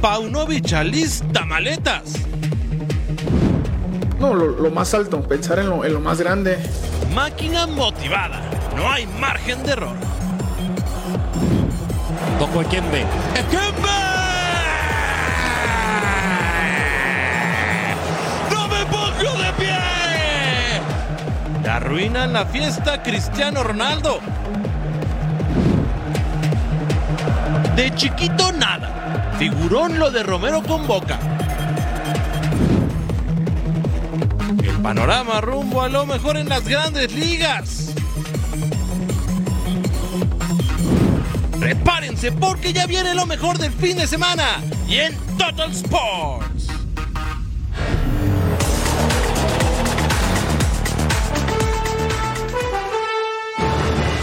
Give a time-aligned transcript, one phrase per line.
[0.00, 2.14] Paunovic alista maletas.
[4.18, 6.58] No, lo, más alto, pensar en lo, en lo más grande.
[7.14, 8.40] Máquina motivada,
[8.76, 9.96] no hay margen de error.
[12.38, 13.04] Tocó Ekembe.
[13.34, 13.98] ¡Ekembe!
[18.50, 19.76] ¡No me pongo de pie!
[21.70, 24.20] Arruinan la fiesta Cristiano Ronaldo.
[27.76, 28.79] De chiquito nada.
[29.40, 31.18] Figurón lo de Romero con Boca.
[34.62, 37.94] El panorama rumbo a lo mejor en las grandes ligas.
[41.58, 46.66] Prepárense porque ya viene lo mejor del fin de semana y en Total Sports.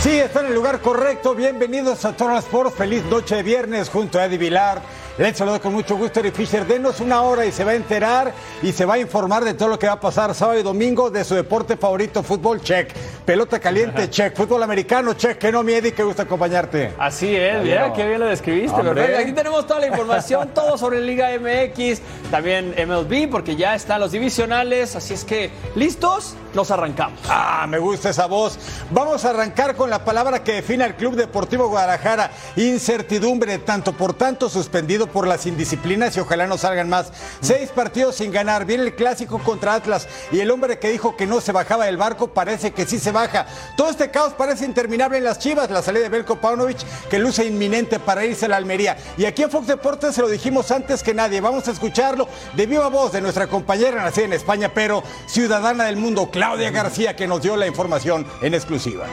[0.01, 1.33] Sí, está en el lugar correcto.
[1.33, 2.75] Bienvenidos a Total Sports.
[2.75, 6.67] Feliz noche de viernes junto a Eddie Vilar les saludo con mucho gusto, Eric Fisher.
[6.67, 9.69] Denos una hora y se va a enterar y se va a informar de todo
[9.69, 12.93] lo que va a pasar sábado y domingo de su deporte favorito, fútbol, check.
[13.25, 14.35] Pelota caliente, check.
[14.35, 15.39] Fútbol americano, check.
[15.39, 16.93] Que no, mi Eddie, que gusta acompañarte.
[16.99, 19.15] Así es, mira, qué bien lo describiste, ¿verdad?
[19.15, 24.11] Aquí tenemos toda la información, todo sobre Liga MX, también MLB, porque ya están los
[24.11, 24.95] divisionales.
[24.95, 26.35] Así es que, ¿listos?
[26.53, 27.19] Nos arrancamos.
[27.27, 28.57] Ah, me gusta esa voz.
[28.91, 32.31] Vamos a arrancar con la palabra que define al Club Deportivo Guadalajara.
[32.55, 37.11] Incertidumbre, tanto por tanto suspendido por las indisciplinas y ojalá no salgan más.
[37.41, 38.65] Seis partidos sin ganar.
[38.65, 41.97] Viene el clásico contra Atlas y el hombre que dijo que no se bajaba del
[41.97, 43.45] barco parece que sí se baja.
[43.75, 45.69] Todo este caos parece interminable en las Chivas.
[45.69, 46.77] La salida de Belko Paunovic
[47.09, 48.97] que luce inminente para irse a la Almería.
[49.17, 51.41] Y aquí en Fox Deportes se lo dijimos antes que nadie.
[51.41, 55.97] Vamos a escucharlo de viva voz de nuestra compañera nacida en España, pero ciudadana del
[55.97, 59.07] mundo, Claudia García, que nos dio la información en exclusiva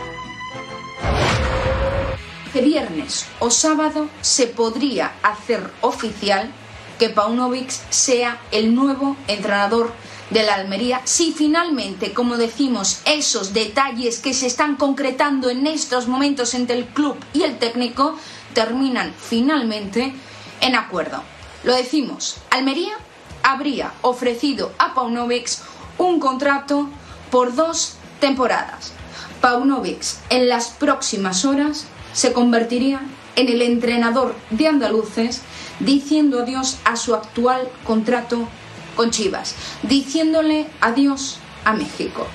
[2.60, 6.50] viernes o sábado se podría hacer oficial
[6.98, 9.92] que Paunovic sea el nuevo entrenador
[10.30, 16.08] de la Almería si finalmente, como decimos, esos detalles que se están concretando en estos
[16.08, 18.16] momentos entre el club y el técnico
[18.52, 20.14] terminan finalmente
[20.60, 21.22] en acuerdo.
[21.64, 22.94] Lo decimos, Almería
[23.42, 25.50] habría ofrecido a Paunovic
[25.98, 26.88] un contrato
[27.30, 28.92] por dos temporadas.
[29.40, 33.02] Paunovic en las próximas horas se convertiría
[33.36, 35.42] en el entrenador de andaluces,
[35.80, 38.48] diciendo adiós a su actual contrato
[38.96, 42.26] con Chivas, diciéndole adiós a México.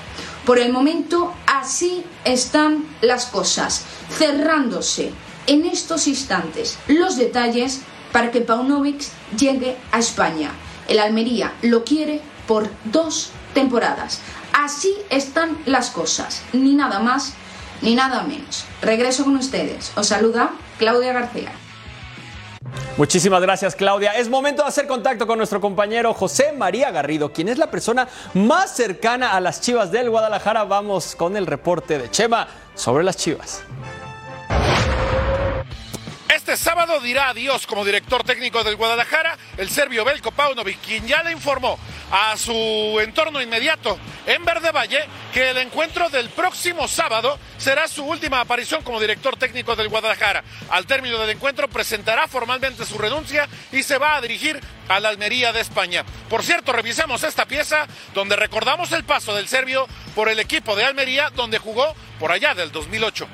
[0.44, 5.12] Por el momento así están las cosas, cerrándose
[5.46, 7.80] en estos instantes los detalles
[8.12, 9.02] para que Paunovic
[9.36, 10.50] llegue a España.
[10.88, 14.20] El Almería lo quiere por dos temporadas.
[14.52, 17.34] Así están las cosas, ni nada más
[17.82, 18.64] ni nada menos.
[18.82, 19.92] Regreso con ustedes.
[19.96, 21.52] Os saluda Claudia García.
[22.96, 24.12] Muchísimas gracias, Claudia.
[24.12, 28.08] Es momento de hacer contacto con nuestro compañero José María Garrido, quien es la persona
[28.34, 30.64] más cercana a las Chivas del Guadalajara.
[30.64, 33.62] Vamos con el reporte de Chema sobre las Chivas.
[36.50, 41.22] Este sábado dirá adiós como director técnico del Guadalajara el serbio Belko Paunovic, quien ya
[41.22, 41.78] le informó
[42.10, 43.96] a su entorno inmediato
[44.26, 44.98] en Verde Valle
[45.32, 50.42] que el encuentro del próximo sábado será su última aparición como director técnico del Guadalajara.
[50.70, 55.10] Al término del encuentro presentará formalmente su renuncia y se va a dirigir a la
[55.10, 56.04] Almería de España.
[56.28, 59.86] Por cierto, revisemos esta pieza donde recordamos el paso del serbio
[60.16, 63.28] por el equipo de Almería donde jugó por allá del 2008.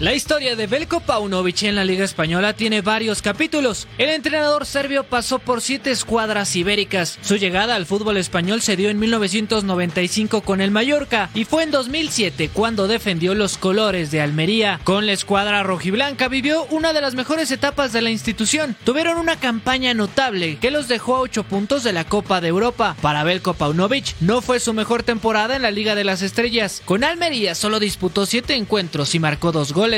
[0.00, 3.86] La historia de Belko Paunovic en la Liga Española tiene varios capítulos.
[3.98, 7.18] El entrenador serbio pasó por siete escuadras ibéricas.
[7.20, 11.70] Su llegada al fútbol español se dio en 1995 con el Mallorca y fue en
[11.70, 14.80] 2007 cuando defendió los colores de Almería.
[14.84, 18.76] Con la escuadra rojiblanca vivió una de las mejores etapas de la institución.
[18.84, 22.96] Tuvieron una campaña notable que los dejó a ocho puntos de la Copa de Europa.
[23.02, 26.80] Para Belko Paunovic no fue su mejor temporada en la Liga de las Estrellas.
[26.86, 29.89] Con Almería solo disputó siete encuentros y marcó dos goles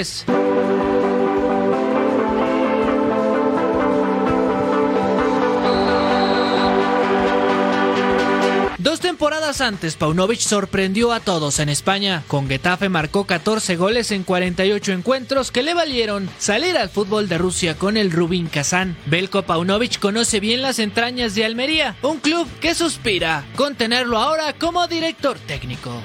[8.79, 12.25] Dos temporadas antes, Paunovic sorprendió a todos en España.
[12.27, 17.39] Con Getafe marcó 14 goles en 48 encuentros que le valieron salir al fútbol de
[17.39, 18.97] Rusia con el Rubin Kazán.
[19.07, 24.55] Belko Paunovic conoce bien las entrañas de Almería, un club que suspira con tenerlo ahora
[24.55, 26.03] como director técnico.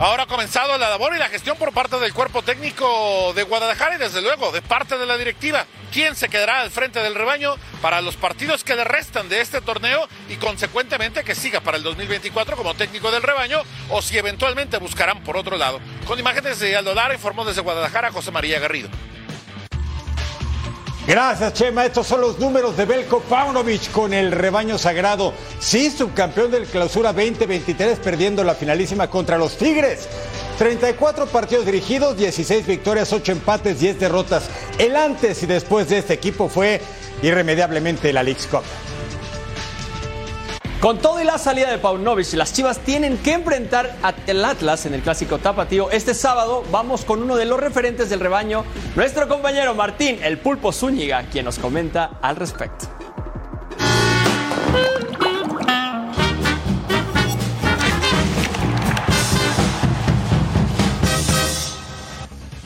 [0.00, 3.96] Ahora ha comenzado la labor y la gestión por parte del cuerpo técnico de Guadalajara
[3.96, 5.66] y desde luego de parte de la directiva.
[5.92, 9.60] ¿Quién se quedará al frente del rebaño para los partidos que le restan de este
[9.60, 13.60] torneo y consecuentemente que siga para el 2024 como técnico del rebaño
[13.90, 15.80] o si eventualmente buscarán por otro lado?
[16.06, 18.88] Con imágenes de Aldo Lara informó desde Guadalajara José María Garrido.
[21.06, 21.86] Gracias, Chema.
[21.86, 25.32] Estos son los números de Belko Paunovic con el rebaño sagrado.
[25.58, 30.08] Sí, subcampeón del clausura 2023, perdiendo la finalísima contra los Tigres.
[30.58, 34.50] 34 partidos dirigidos, 16 victorias, 8 empates, 10 derrotas.
[34.78, 36.80] El antes y después de este equipo fue
[37.22, 38.62] irremediablemente la League's Cup.
[40.80, 44.94] Con todo y la salida de Paunovic, las Chivas tienen que enfrentar al Atlas en
[44.94, 45.90] el clásico tapatío.
[45.90, 48.64] Este sábado vamos con uno de los referentes del rebaño,
[48.96, 52.86] nuestro compañero Martín, el pulpo Zúñiga, quien nos comenta al respecto.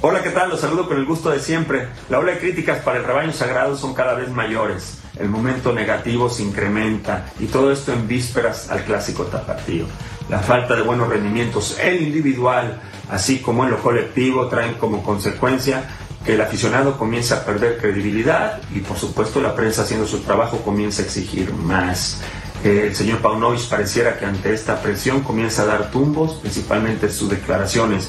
[0.02, 0.50] Hola, ¿qué tal?
[0.50, 1.88] Los saludo con el gusto de siempre.
[2.08, 5.03] La ola de críticas para el rebaño sagrado son cada vez mayores.
[5.18, 9.86] El momento negativo se incrementa y todo esto en vísperas al clásico tapatío.
[10.28, 12.80] La falta de buenos rendimientos en individual,
[13.10, 15.84] así como en lo colectivo, traen como consecuencia
[16.24, 20.58] que el aficionado comienza a perder credibilidad y por supuesto la prensa haciendo su trabajo
[20.58, 22.22] comienza a exigir más.
[22.64, 28.08] El señor Paunovic pareciera que ante esta presión comienza a dar tumbos, principalmente sus declaraciones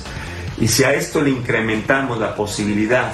[0.58, 3.12] y si a esto le incrementamos la posibilidad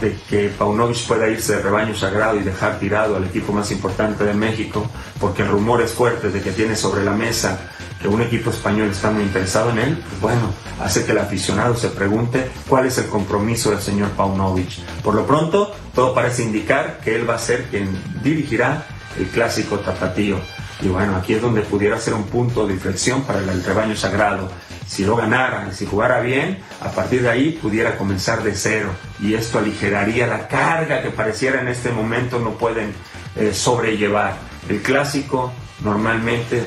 [0.00, 4.24] de que Paunovic pueda irse de rebaño sagrado y dejar tirado al equipo más importante
[4.24, 4.86] de México,
[5.20, 7.58] porque el rumor es fuerte de que tiene sobre la mesa
[8.00, 11.74] que un equipo español está muy interesado en él, pues bueno, hace que el aficionado
[11.74, 14.78] se pregunte cuál es el compromiso del señor Paunovic.
[15.02, 17.88] Por lo pronto, todo parece indicar que él va a ser quien
[18.22, 18.86] dirigirá
[19.18, 20.38] el clásico tapatío.
[20.80, 24.48] Y bueno, aquí es donde pudiera ser un punto de inflexión para el rebaño sagrado
[24.88, 28.90] si lo ganara, si jugara bien, a partir de ahí pudiera comenzar de cero
[29.20, 32.94] y esto aligeraría la carga que pareciera en este momento no pueden
[33.36, 34.36] eh, sobrellevar.
[34.68, 35.52] El clásico
[35.84, 36.64] normalmente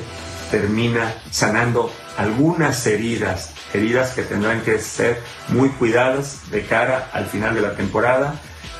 [0.52, 7.54] termina sanando algunas heridas, heridas que tendrán que ser muy cuidadas de cara al final
[7.56, 8.34] de la temporada,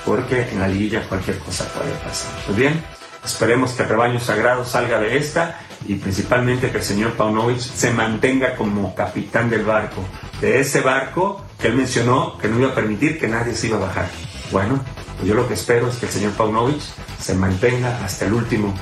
[0.06, 2.30] porque en la liguilla cualquier cosa puede pasar.
[2.46, 2.84] Pues bien,
[3.24, 7.92] esperemos que el rebaño sagrado salga de esta y principalmente que el señor Paunovic se
[7.92, 10.02] mantenga como capitán del barco,
[10.40, 13.76] de ese barco que él mencionó que no iba a permitir que nadie se iba
[13.76, 14.08] a bajar.
[14.50, 14.80] Bueno,
[15.16, 16.80] pues yo lo que espero es que el señor Paunovic
[17.20, 18.74] se mantenga hasta el último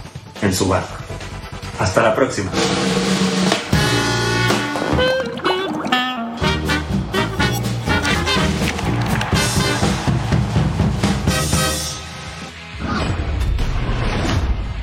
[0.43, 0.95] en su barco.
[1.79, 2.51] Hasta la próxima.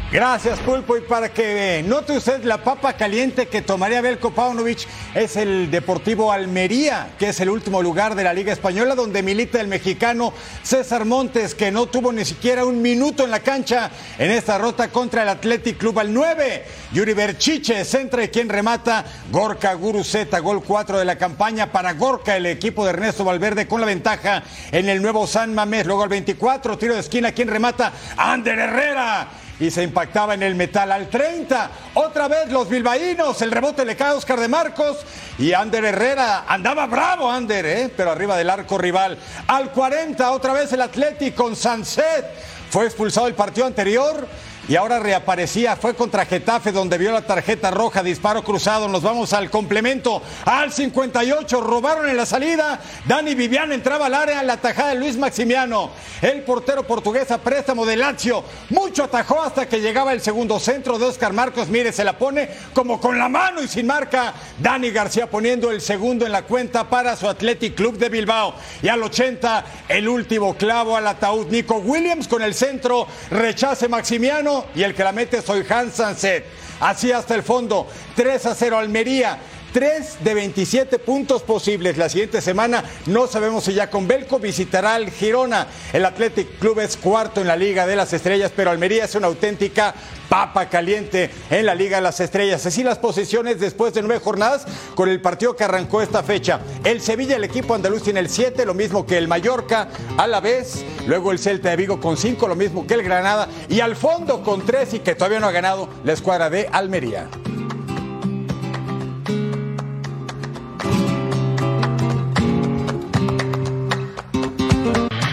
[0.09, 0.95] Gracias, Pulpo.
[0.95, 6.31] Y para que note usted la papa caliente que tomaría Belko Paunovic, es el Deportivo
[6.31, 10.31] Almería, que es el último lugar de la Liga Española, donde milita el mexicano
[10.63, 14.87] César Montes, que no tuvo ni siquiera un minuto en la cancha en esta rota
[14.91, 16.65] contra el Athletic Club al 9.
[16.93, 19.03] Yuri Berchiche, centra y quien remata.
[19.29, 23.81] Gorka Guruzeta, gol 4 de la campaña para Gorka, el equipo de Ernesto Valverde con
[23.81, 25.85] la ventaja en el nuevo San Mamés.
[25.85, 27.91] Luego al 24, tiro de esquina, quien remata.
[28.15, 29.27] Ander Herrera
[29.59, 31.71] y se impactaba en el metal al 30.
[31.95, 34.97] Otra vez los bilbaínos, el rebote le cae a Oscar de Marcos
[35.39, 37.93] y Ander Herrera andaba bravo Ander, ¿eh?
[37.95, 39.17] pero arriba del arco rival.
[39.47, 42.25] Al 40 otra vez el Atlético con Sanset.
[42.69, 44.27] Fue expulsado el partido anterior
[44.67, 45.75] y ahora reaparecía.
[45.75, 48.87] Fue contra Getafe donde vio la tarjeta roja, disparo cruzado.
[48.87, 50.21] Nos vamos al complemento.
[50.45, 52.79] Al 58 robaron en la salida.
[53.05, 55.91] Dani Vivian entraba al área la tajada de Luis Maximiano.
[56.21, 58.43] El portero portugués a préstamo de Lazio.
[58.69, 61.69] Mucho atajó hasta que llegaba el segundo centro de Oscar Marcos.
[61.69, 64.33] Mire, se la pone como con la mano y sin marca.
[64.59, 68.53] Dani García poniendo el segundo en la cuenta para su Athletic Club de Bilbao.
[68.81, 71.47] Y al 80 el último clavo al ataúd.
[71.47, 73.07] Nico Williams con el centro.
[73.31, 76.45] Rechace Maximiano y el que la mete soy Hans Sanset.
[76.79, 79.37] Así hasta el fondo, 3 a 0 Almería.
[79.77, 81.97] 3 de 27 puntos posibles.
[81.97, 85.67] La siguiente semana no sabemos si ya con Belco visitará al Girona.
[85.93, 89.27] El Athletic Club es cuarto en la Liga de las Estrellas, pero Almería es una
[89.27, 89.93] auténtica
[90.29, 92.65] papa caliente en la Liga de las Estrellas.
[92.65, 94.65] Así las posiciones después de nueve jornadas
[94.95, 96.59] con el partido que arrancó esta fecha.
[96.83, 100.39] El Sevilla, el equipo andaluz tiene el 7, lo mismo que el Mallorca a la
[100.39, 100.83] vez.
[101.05, 103.47] Luego el Celta de Vigo con 5, lo mismo que el Granada.
[103.69, 107.29] Y al fondo con 3 y que todavía no ha ganado la escuadra de Almería.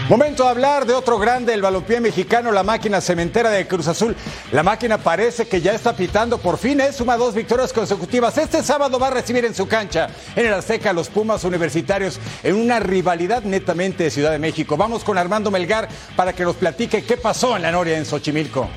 [0.09, 4.15] Momento de hablar de otro grande, el balompié mexicano, la máquina cementera de Cruz Azul.
[4.51, 6.93] La máquina parece que ya está pitando por fin, ¿eh?
[6.93, 8.37] suma dos victorias consecutivas.
[8.37, 12.55] Este sábado va a recibir en su cancha, en el Azteca, los Pumas Universitarios en
[12.55, 14.77] una rivalidad netamente de Ciudad de México.
[14.77, 18.69] Vamos con Armando Melgar para que nos platique qué pasó en la Noria en Xochimilco.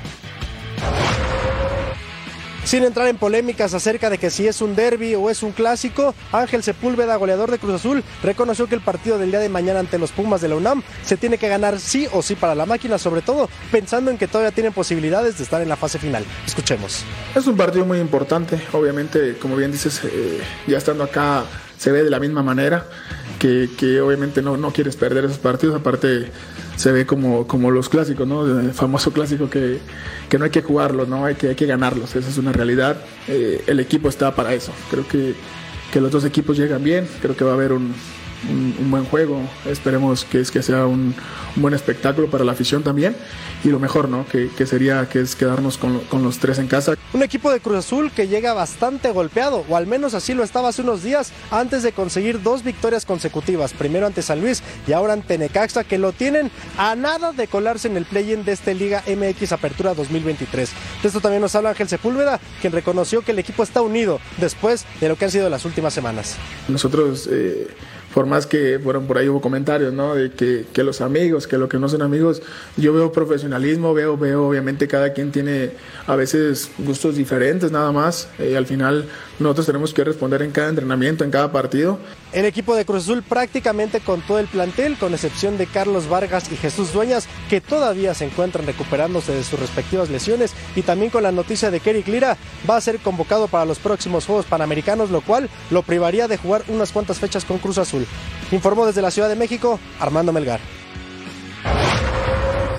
[2.69, 6.13] Sin entrar en polémicas acerca de que si es un derby o es un clásico,
[6.31, 9.97] Ángel Sepúlveda, goleador de Cruz Azul, reconoció que el partido del día de mañana ante
[9.97, 12.99] los Pumas de la UNAM se tiene que ganar sí o sí para la máquina,
[12.99, 16.23] sobre todo pensando en que todavía tienen posibilidades de estar en la fase final.
[16.45, 17.03] Escuchemos.
[17.33, 21.45] Es un partido muy importante, obviamente, como bien dices, eh, ya estando acá
[21.79, 22.85] se ve de la misma manera,
[23.39, 26.31] que, que obviamente no, no, quieres perder esos partidos, aparte
[26.79, 28.45] se ve como, como los clásicos, ¿no?
[28.61, 29.79] El famoso clásico que,
[30.29, 31.25] que no hay que jugarlos, ¿no?
[31.25, 34.71] Hay que, hay que ganarlos, esa es una realidad, eh, el equipo está para eso,
[34.89, 35.35] creo que,
[35.91, 37.93] que los dos equipos llegan bien, creo que va a haber un,
[38.47, 39.41] un, un, buen juego.
[39.65, 41.15] Esperemos que, es, que sea un,
[41.55, 43.15] un, buen espectáculo para la afición también.
[43.63, 44.25] Y lo mejor, ¿no?
[44.27, 46.95] Que, que sería que es quedarnos con, con, los tres en casa.
[47.13, 50.69] Un equipo de Cruz Azul que llega bastante golpeado, o al menos así lo estaba
[50.69, 53.73] hace unos días, antes de conseguir dos victorias consecutivas.
[53.73, 57.87] Primero ante San Luis y ahora ante Necaxa, que lo tienen a nada de colarse
[57.87, 60.69] en el play-in de esta Liga MX Apertura 2023.
[61.01, 64.85] De esto también nos habla Ángel Sepúlveda, quien reconoció que el equipo está unido después
[65.01, 66.35] de lo que han sido las últimas semanas.
[66.67, 67.27] Nosotros.
[67.31, 67.67] Eh
[68.13, 70.15] por más que fueron por ahí hubo comentarios, ¿no?
[70.15, 72.41] De que, que, los amigos, que lo que no son amigos,
[72.77, 75.71] yo veo profesionalismo, veo, veo obviamente cada quien tiene
[76.07, 78.27] a veces gustos diferentes nada más.
[78.39, 79.05] Y al final
[79.39, 81.99] nosotros tenemos que responder en cada entrenamiento, en cada partido.
[82.31, 86.51] El equipo de Cruz Azul prácticamente con todo el plantel, con excepción de Carlos Vargas
[86.51, 91.23] y Jesús Dueñas, que todavía se encuentran recuperándose de sus respectivas lesiones, y también con
[91.23, 92.37] la noticia de que Eric Lira
[92.69, 96.63] va a ser convocado para los próximos Juegos Panamericanos, lo cual lo privaría de jugar
[96.67, 97.98] unas cuantas fechas con Cruz Azul.
[98.51, 100.59] Informó desde la Ciudad de México Armando Melgar.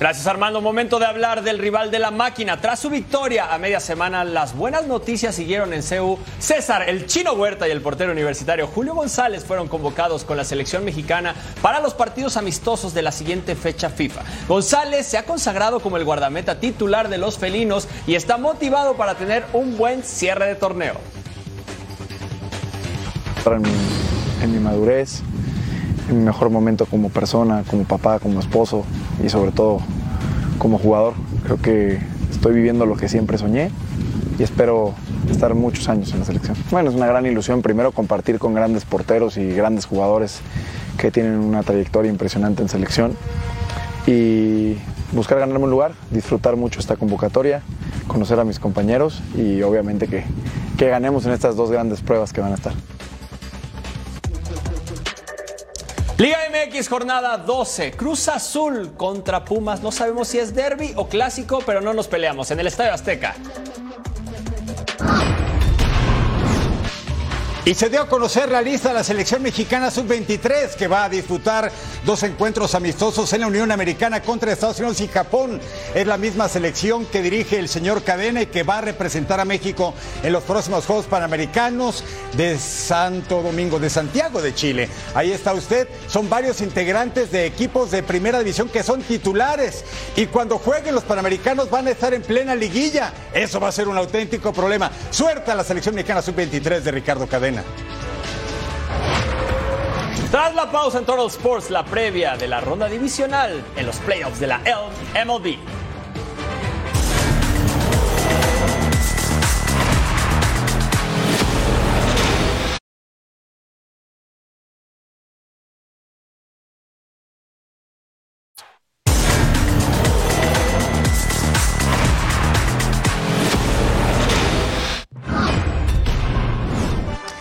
[0.00, 0.62] Gracias Armando.
[0.62, 2.58] Momento de hablar del rival de la máquina.
[2.58, 6.18] Tras su victoria a media semana, las buenas noticias siguieron en CEU.
[6.38, 10.86] César, el chino Huerta y el portero universitario Julio González fueron convocados con la selección
[10.86, 14.22] mexicana para los partidos amistosos de la siguiente fecha FIFA.
[14.48, 19.16] González se ha consagrado como el guardameta titular de los felinos y está motivado para
[19.16, 20.94] tener un buen cierre de torneo.
[23.58, 23.89] Mi,
[24.42, 25.23] en mi madurez,
[26.09, 28.85] en mi mejor momento como persona, como papá, como esposo
[29.25, 29.80] y sobre todo
[30.59, 31.14] como jugador.
[31.44, 31.99] Creo que
[32.30, 33.70] estoy viviendo lo que siempre soñé
[34.38, 34.94] y espero
[35.30, 36.56] estar muchos años en la selección.
[36.70, 40.40] Bueno, es una gran ilusión primero compartir con grandes porteros y grandes jugadores
[40.99, 43.12] que tienen una trayectoria impresionante en selección
[44.06, 44.76] y
[45.12, 47.62] buscar ganarme un lugar, disfrutar mucho esta convocatoria,
[48.06, 50.25] conocer a mis compañeros y obviamente que,
[50.78, 52.73] que ganemos en estas dos grandes pruebas que van a estar.
[56.20, 59.80] Liga MX jornada 12, Cruz Azul contra Pumas.
[59.80, 63.34] No sabemos si es derby o clásico, pero no nos peleamos en el Estadio Azteca.
[67.66, 71.08] Y se dio a conocer la lista de la selección mexicana sub-23 que va a
[71.10, 71.70] disputar
[72.06, 75.60] dos encuentros amistosos en la Unión Americana contra Estados Unidos y Japón.
[75.94, 79.44] Es la misma selección que dirige el señor Cadena y que va a representar a
[79.44, 82.02] México en los próximos Juegos Panamericanos
[82.34, 84.88] de Santo Domingo, de Santiago de Chile.
[85.14, 85.86] Ahí está usted.
[86.08, 89.84] Son varios integrantes de equipos de primera división que son titulares.
[90.16, 93.12] Y cuando jueguen los Panamericanos van a estar en plena liguilla.
[93.34, 94.90] Eso va a ser un auténtico problema.
[95.10, 97.50] Suerte a la selección mexicana sub-23 de Ricardo Cadena.
[100.30, 104.38] Tras la pausa en Total Sports, la previa de la ronda divisional en los playoffs
[104.38, 104.61] de la
[105.25, 105.79] MLB.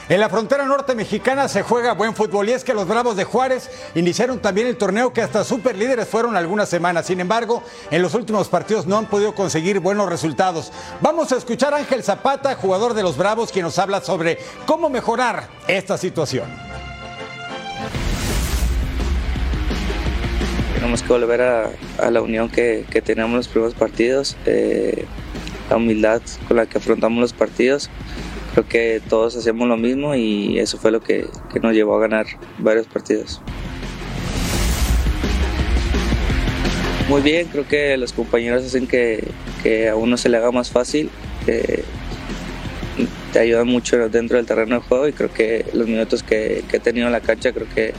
[0.09, 3.25] En la frontera norte mexicana se juega buen fútbol y es que los Bravos de
[3.25, 7.05] Juárez iniciaron también el torneo que hasta super líderes fueron algunas semanas.
[7.05, 7.61] Sin embargo,
[7.91, 10.71] en los últimos partidos no han podido conseguir buenos resultados.
[10.99, 14.89] Vamos a escuchar a Ángel Zapata, jugador de los Bravos, quien nos habla sobre cómo
[14.89, 16.49] mejorar esta situación.
[20.73, 25.05] Tenemos que volver a, a la unión que, que, teníamos en los primeros partidos, eh,
[25.69, 27.91] la humildad con la que afrontamos los partidos
[28.59, 31.99] creo que todos hacemos lo mismo y eso fue lo que, que nos llevó a
[31.99, 32.25] ganar
[32.57, 33.41] varios partidos.
[37.07, 39.23] Muy bien, creo que los compañeros hacen que,
[39.63, 41.09] que a uno se le haga más fácil,
[43.33, 46.79] te ayudan mucho dentro del terreno de juego y creo que los minutos que, he
[46.79, 47.93] tenido en la cancha creo que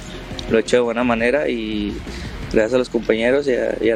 [0.51, 1.97] lo he hecho de buena manera y
[2.53, 3.95] gracias a los compañeros y, a,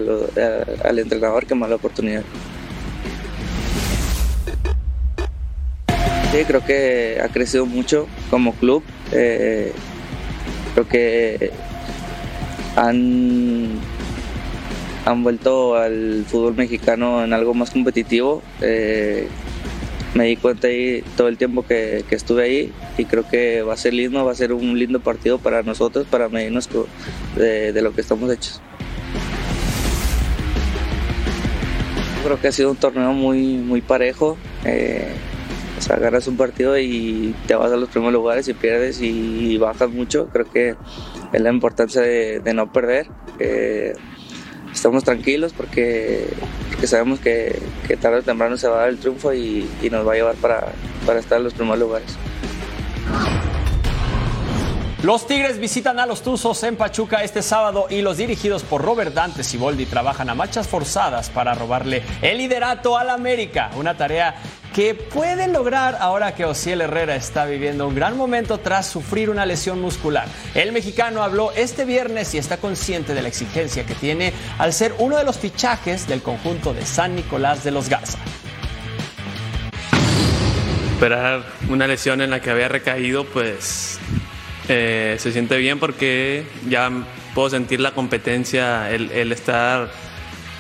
[0.85, 2.23] al entrenador que me da la oportunidad.
[6.34, 8.82] Sí, creo que ha crecido mucho como club.
[9.12, 9.72] Eh,
[10.72, 11.52] creo que
[12.74, 13.68] han,
[15.04, 18.42] han vuelto al fútbol mexicano en algo más competitivo.
[18.62, 19.28] Eh,
[20.14, 23.76] me di cuenta ahí todo el tiempo que, estuve ahí y creo que va a
[23.76, 26.68] ser lindo, va a ser un lindo partido para nosotros, para medirnos
[27.36, 28.60] de, lo que estamos hechos.
[32.24, 34.36] Creo que ha sido un torneo muy, muy parejo.
[34.64, 35.12] Eh,
[35.84, 39.90] sea, ganas un partido y te vas a los primeros lugares y pierdes y bajas
[39.90, 40.28] mucho.
[40.32, 40.76] Creo que
[41.32, 43.06] es la importancia de, no perder.
[43.38, 43.92] Eh,
[44.72, 46.26] estamos tranquilos porque,
[46.84, 47.60] sabemos que,
[48.00, 50.72] tarde o temprano se va a dar el triunfo y, nos va a llevar para,
[51.04, 52.16] para estar en los primeros lugares.
[55.02, 59.12] Los Tigres visitan a los Tuzos en Pachuca este sábado y los dirigidos por Robert
[59.12, 64.34] Dante Siboldi trabajan a marchas forzadas para robarle el liderato al América, una tarea
[64.74, 69.46] que pueden lograr ahora que Ociel Herrera está viviendo un gran momento tras sufrir una
[69.46, 70.26] lesión muscular.
[70.54, 74.94] El mexicano habló este viernes y está consciente de la exigencia que tiene al ser
[74.98, 78.18] uno de los fichajes del conjunto de San Nicolás de los Garza
[80.94, 83.98] esperar una lesión en la que había recaído, pues
[84.70, 86.90] eh, se siente bien porque ya
[87.34, 89.90] puedo sentir la competencia, el, estar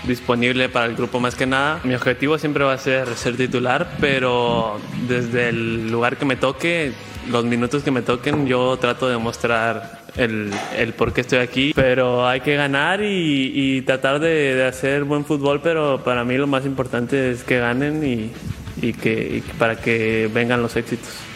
[0.06, 1.80] disponible para el grupo más que nada.
[1.84, 6.92] Mi objetivo siempre va a ser ser titular, pero desde el lugar que me toque,
[7.30, 11.72] los minutos que me toquen, yo trato de mostrar el, el por qué estoy aquí.
[11.74, 16.64] Pero hay que ganar y, tratar de, hacer buen fútbol, pero para mí lo más
[16.66, 21.33] importante es que ganen y, que, y para que vengan los éxitos.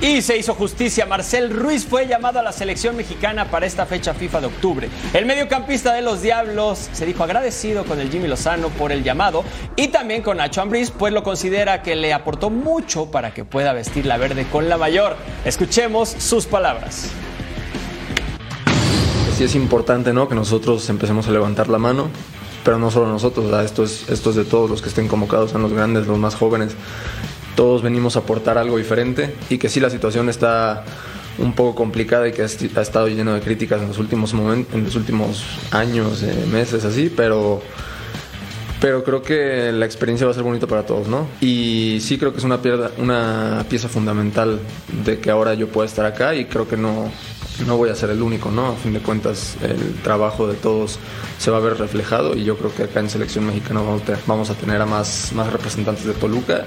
[0.00, 1.06] Y se hizo justicia.
[1.06, 4.88] Marcel Ruiz fue llamado a la selección mexicana para esta fecha FIFA de octubre.
[5.14, 9.42] El mediocampista de los Diablos se dijo agradecido con el Jimmy Lozano por el llamado
[9.74, 13.72] y también con Nacho Ambriz, pues lo considera que le aportó mucho para que pueda
[13.72, 15.16] vestir la verde con la mayor.
[15.46, 17.10] Escuchemos sus palabras.
[19.36, 20.28] Sí es importante, ¿no?
[20.28, 22.08] Que nosotros empecemos a levantar la mano,
[22.64, 25.62] pero no solo nosotros, esto es, esto es de todos los que estén convocados, son
[25.62, 26.74] los grandes, los más jóvenes
[27.56, 30.84] todos venimos a aportar algo diferente y que sí la situación está
[31.38, 34.84] un poco complicada y que ha estado lleno de críticas en los últimos momentos, en
[34.84, 37.62] los últimos años, eh, meses así, pero
[38.80, 41.26] pero creo que la experiencia va a ser bonita para todos, ¿no?
[41.40, 42.60] Y sí creo que es una,
[42.98, 44.60] una pieza fundamental
[45.04, 47.10] de que ahora yo pueda estar acá y creo que no,
[47.66, 48.66] no voy a ser el único, ¿no?
[48.66, 50.98] A fin de cuentas, el trabajo de todos
[51.38, 53.80] se va a ver reflejado y yo creo que acá en Selección Mexicana
[54.26, 56.66] vamos a tener a más, más representantes de Toluca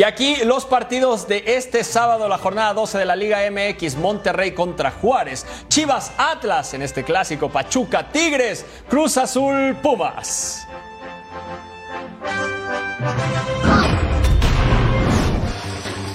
[0.00, 4.52] y aquí los partidos de este sábado, la jornada 12 de la Liga MX, Monterrey
[4.52, 10.66] contra Juárez, Chivas Atlas en este clásico, Pachuca Tigres, Cruz Azul Pumas.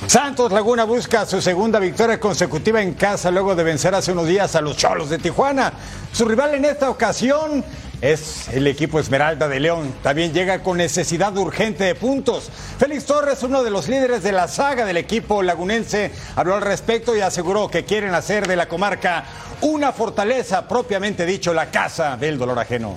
[0.08, 4.56] Santos Laguna busca su segunda victoria consecutiva en casa luego de vencer hace unos días
[4.56, 5.72] a los Cholos de Tijuana.
[6.12, 7.64] Su rival en esta ocasión
[8.02, 9.94] es el equipo Esmeralda de León.
[10.04, 12.50] También llega con necesidad urgente de puntos.
[12.78, 17.16] Félix Torres, uno de los líderes de la saga del equipo lagunense, habló al respecto
[17.16, 19.26] y aseguró que quieren hacer de la comarca
[19.62, 22.96] una fortaleza, propiamente dicho, la casa del dolor ajeno.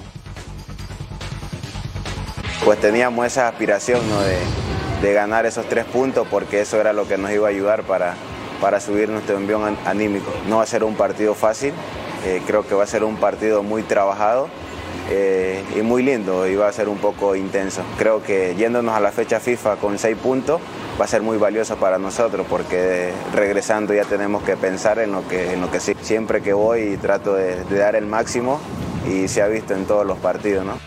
[2.65, 4.01] Pues teníamos esa aspiración
[5.01, 8.15] de, ganar esos tres puntos porque eso era lo que nos iba a ayudar para,
[8.61, 10.31] para subir nuestro envión anímico.
[10.49, 11.73] No va a ser un partido fácil,
[12.27, 14.49] eh, creo que va a ser un partido muy trabajado
[15.11, 17.83] eh, y muy lindo y va a ser un poco intenso.
[17.97, 20.61] Creo que yéndonos a la fecha FIFA con seis puntos
[21.01, 25.27] va a ser muy valioso para nosotros porque regresando ya tenemos que pensar en lo
[25.27, 25.95] que, en lo que sí.
[26.03, 28.61] Siempre que voy trato de, dar el máximo
[29.11, 30.67] y se ha visto en todos los partidos.
[30.67, 30.79] ¿no?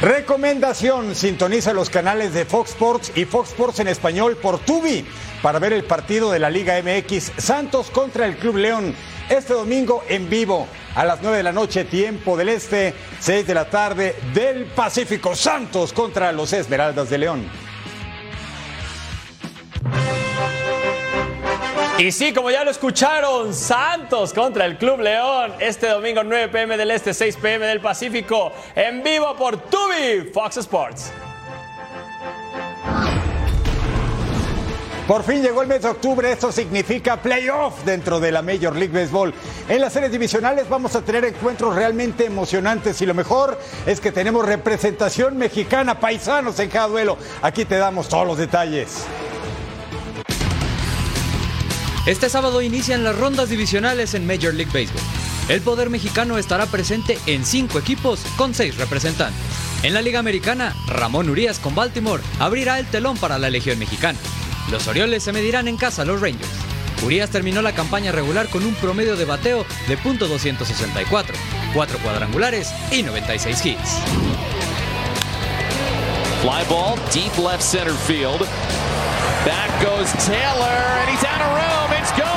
[0.00, 5.06] Recomendación, sintoniza los canales de Fox Sports y Fox Sports en español por Tubi
[5.42, 8.94] para ver el partido de la Liga MX Santos contra el Club León
[9.28, 13.54] este domingo en vivo a las 9 de la noche, tiempo del Este, 6 de
[13.54, 17.48] la tarde del Pacífico Santos contra los Esmeraldas de León.
[21.96, 25.54] Y sí, como ya lo escucharon, Santos contra el Club León.
[25.60, 28.52] Este domingo 9 pm del Este, 6 pm del Pacífico.
[28.74, 31.12] En vivo por Tubi, Fox Sports.
[35.06, 38.98] Por fin llegó el mes de octubre, esto significa playoff dentro de la Major League
[38.98, 39.34] Baseball.
[39.68, 44.12] En las series divisionales vamos a tener encuentros realmente emocionantes y lo mejor es que
[44.12, 47.18] tenemos representación mexicana, paisanos en cada duelo.
[47.42, 49.04] Aquí te damos todos los detalles.
[52.06, 55.04] Este sábado inician las rondas divisionales en Major League Baseball.
[55.50, 59.38] El poder mexicano estará presente en cinco equipos con seis representantes.
[59.82, 64.18] En la Liga Americana, Ramón Urias con Baltimore abrirá el telón para la Legión Mexicana.
[64.70, 66.50] Los Orioles se medirán en casa a los Rangers.
[67.02, 71.24] Urias terminó la campaña regular con un promedio de bateo de .264.
[71.74, 73.98] 4 cuadrangulares y 96 hits.
[76.40, 78.40] Fly ball, deep left center field.
[79.44, 82.00] Back goes Taylor, and he's out of room.
[82.00, 82.34] It's gone.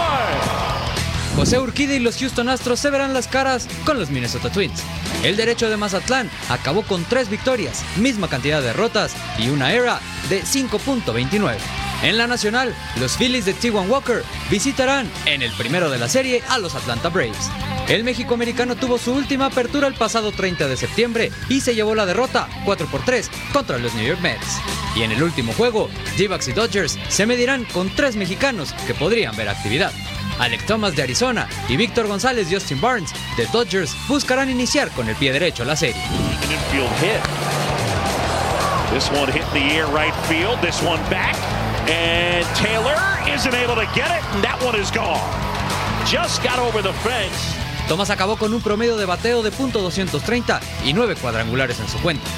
[1.37, 4.81] José Urquide y los Houston Astros se verán las caras con los Minnesota Twins.
[5.23, 9.99] El derecho de Mazatlán acabó con tres victorias, misma cantidad de derrotas y una era
[10.29, 11.86] de 5.29.
[12.03, 16.43] En la nacional, los Phillies de T1 Walker visitarán en el primero de la serie
[16.47, 17.49] a los Atlanta Braves.
[17.87, 22.05] El México-americano tuvo su última apertura el pasado 30 de septiembre y se llevó la
[22.05, 24.59] derrota 4 por 3 contra los New York Mets.
[24.95, 29.35] Y en el último juego, d y Dodgers se medirán con tres mexicanos que podrían
[29.35, 29.91] ver actividad.
[30.37, 35.09] Alex Thomas de Arizona y Víctor González y Austin Barnes de Dodgers buscarán iniciar con
[35.09, 36.01] el pie derecho la serie.
[38.93, 40.61] This one hit the air right field.
[40.61, 41.56] This one back.
[41.89, 42.97] And Taylor
[43.33, 44.23] isn't able to get it.
[44.33, 45.21] And that one is gone.
[46.05, 47.55] Just got over the fence.
[47.87, 52.29] Thomas acabó con un promedio de bateo de .230 y 9 cuadrangulares en su cuenta.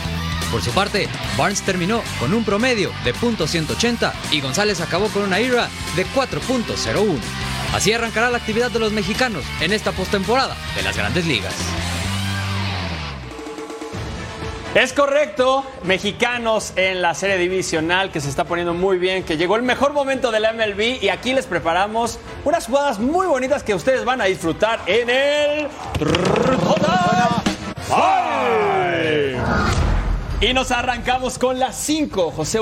[0.52, 1.08] Por su parte,
[1.38, 7.20] Barnes terminó con un promedio de .180 y González acabó con una IRA de 4.01.
[7.74, 11.54] Así arrancará la actividad de los mexicanos en esta postemporada de las grandes ligas.
[14.76, 19.56] Es correcto, mexicanos en la serie divisional que se está poniendo muy bien, que llegó
[19.56, 23.74] el mejor momento de la MLB y aquí les preparamos unas jugadas muy bonitas que
[23.74, 25.68] ustedes van a disfrutar en el
[30.40, 32.32] Y nos arrancamos con las 5.
[32.32, 32.60] José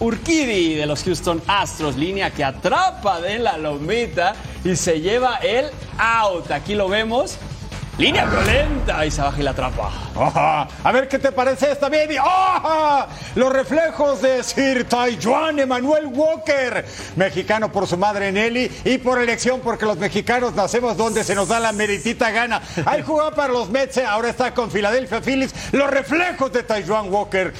[0.00, 5.66] Urquidi de los Houston Astros, línea que atrapa de la lomita y se lleva el
[5.98, 6.50] out.
[6.50, 7.38] Aquí lo vemos.
[7.96, 9.90] Línea violenta y se baja y la atrapa.
[10.16, 12.16] A ver qué te parece esta baby.
[13.36, 19.60] Los reflejos de Sir Taijuan Emanuel Walker, mexicano por su madre Nelly y por elección
[19.60, 22.60] porque los mexicanos nacemos donde se nos da la meritita gana.
[22.84, 25.54] Ahí jugó para los Mets, eh, ahora está con Philadelphia Phillies.
[25.70, 27.54] Los reflejos de Taijuan Walker.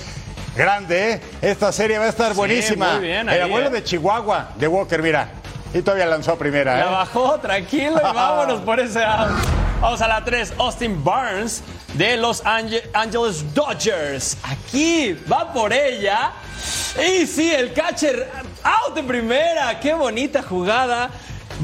[0.56, 1.20] Grande, ¿eh?
[1.42, 2.94] Esta serie va a estar buenísima.
[2.94, 3.72] muy bien, El ahí, abuelo eh.
[3.72, 5.28] de Chihuahua, de Walker, mira.
[5.72, 6.90] Y todavía lanzó a primera, La ¿eh?
[6.90, 9.63] bajó, tranquilo, y vámonos por ese out.
[9.84, 14.34] Vamos a la 3, Austin Barnes de los Ange- Angeles Dodgers.
[14.42, 16.32] Aquí va por ella.
[17.06, 18.30] Y sí, el catcher
[18.62, 19.78] out de primera.
[19.80, 21.10] Qué bonita jugada.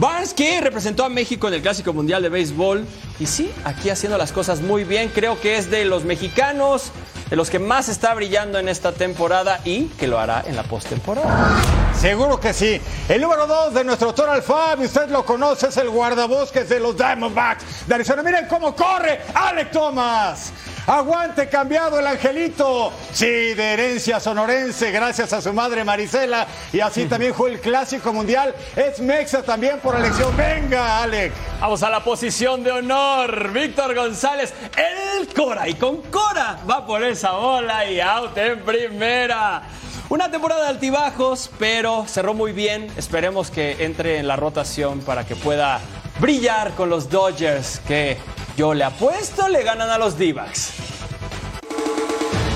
[0.01, 2.87] Barnes que representó a México en el Clásico Mundial de Béisbol.
[3.19, 5.11] Y sí, aquí haciendo las cosas muy bien.
[5.15, 6.91] Creo que es de los mexicanos,
[7.29, 10.63] de los que más está brillando en esta temporada y que lo hará en la
[10.63, 11.55] postemporada.
[12.01, 12.81] Seguro que sí.
[13.11, 16.97] El número dos de nuestro Total Fab, usted lo conoce, es el guardabosques de los
[16.97, 18.23] Diamondbacks de Arizona.
[18.23, 20.51] Miren cómo corre Alec Thomas.
[20.91, 22.93] Aguante cambiado el angelito.
[23.13, 26.49] Sí, de herencia sonorense, gracias a su madre Marisela.
[26.73, 28.53] Y así también fue el Clásico Mundial.
[28.75, 30.37] Es Mexa también por elección.
[30.37, 31.33] Venga, Alec.
[31.61, 33.53] Vamos a la posición de honor.
[33.53, 35.69] Víctor González, el Cora.
[35.69, 39.63] Y con Cora va por esa bola y out en primera.
[40.09, 42.89] Una temporada de altibajos, pero cerró muy bien.
[42.97, 45.79] Esperemos que entre en la rotación para que pueda
[46.19, 48.19] brillar con los Dodgers, que
[48.61, 50.73] yo le apuesto le ganan a los D-backs.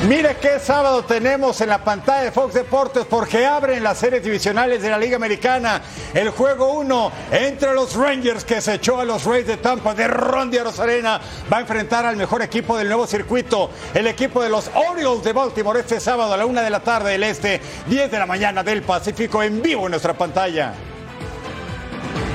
[0.06, 4.82] Mire qué sábado tenemos en la pantalla de Fox Deportes porque abren las series divisionales
[4.82, 5.80] de la Liga Americana.
[6.12, 10.06] El juego 1 entre los Rangers que se echó a los Rays de Tampa de
[10.06, 11.18] Rondy Rosarena
[11.50, 15.32] va a enfrentar al mejor equipo del nuevo circuito, el equipo de los Orioles de
[15.32, 18.62] Baltimore este sábado a la una de la tarde del este, 10 de la mañana
[18.62, 20.74] del Pacífico en vivo en nuestra pantalla.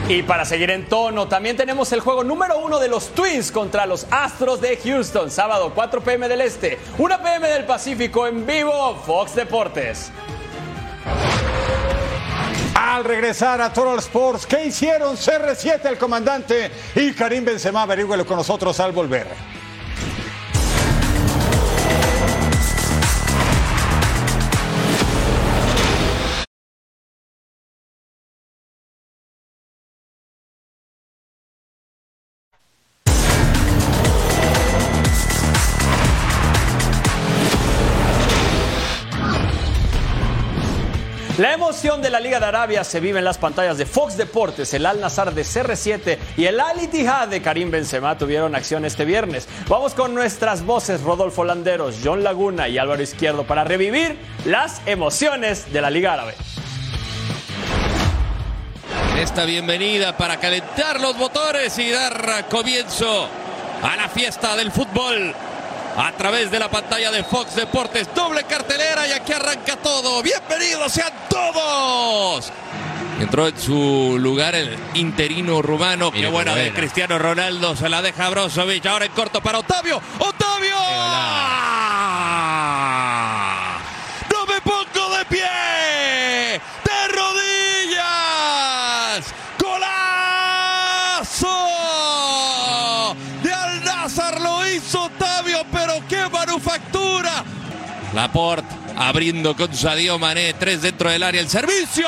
[0.10, 3.86] Y para seguir en tono, también tenemos el juego número uno de los Twins contra
[3.86, 9.00] los Astros de Houston, sábado 4 pm del Este, 1 pm del Pacífico en vivo,
[9.06, 10.12] Fox Deportes.
[12.74, 17.84] Al regresar a Total Sports, ¿qué hicieron CR7 el comandante y Karim Benzema?
[17.84, 19.28] Averígüelo con nosotros al volver.
[41.80, 44.74] Emoción de la Liga de Arabia se vive en las pantallas de Fox Deportes.
[44.74, 49.06] El Al Nazar de CR7 y el Al Ittihad de Karim Benzema tuvieron acción este
[49.06, 49.48] viernes.
[49.70, 55.72] Vamos con nuestras voces Rodolfo Landeros, John Laguna y Álvaro Izquierdo para revivir las emociones
[55.72, 56.36] de la Liga Árabe.
[59.18, 63.30] Esta bienvenida para calentar los motores y dar comienzo
[63.82, 65.34] a la fiesta del fútbol
[66.00, 68.08] a través de la pantalla de Fox Deportes.
[68.16, 70.24] Doble cartelera y aquí arranca todo.
[70.24, 72.52] Bienvenidos sean todos.
[73.20, 76.10] Entró en su lugar el interino rumano.
[76.12, 77.76] Qué buena de Cristiano Ronaldo.
[77.76, 78.86] Se la deja Brozovic.
[78.86, 80.02] Ahora en corto para Otavio.
[80.20, 81.59] ¡Otavio!
[98.20, 102.06] Laporte abriendo con Sadio Mané, tres dentro del área, el servicio.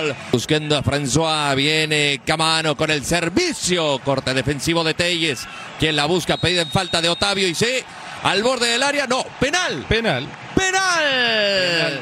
[0.00, 0.16] ¡Gol!
[0.32, 5.46] Buscando a François, viene Camano con el servicio, corte defensivo de Telles,
[5.78, 7.84] quien la busca, pide en falta de Otavio y se
[8.24, 9.84] al borde del área, no, penal.
[9.88, 10.26] Penal.
[10.56, 12.00] Penal.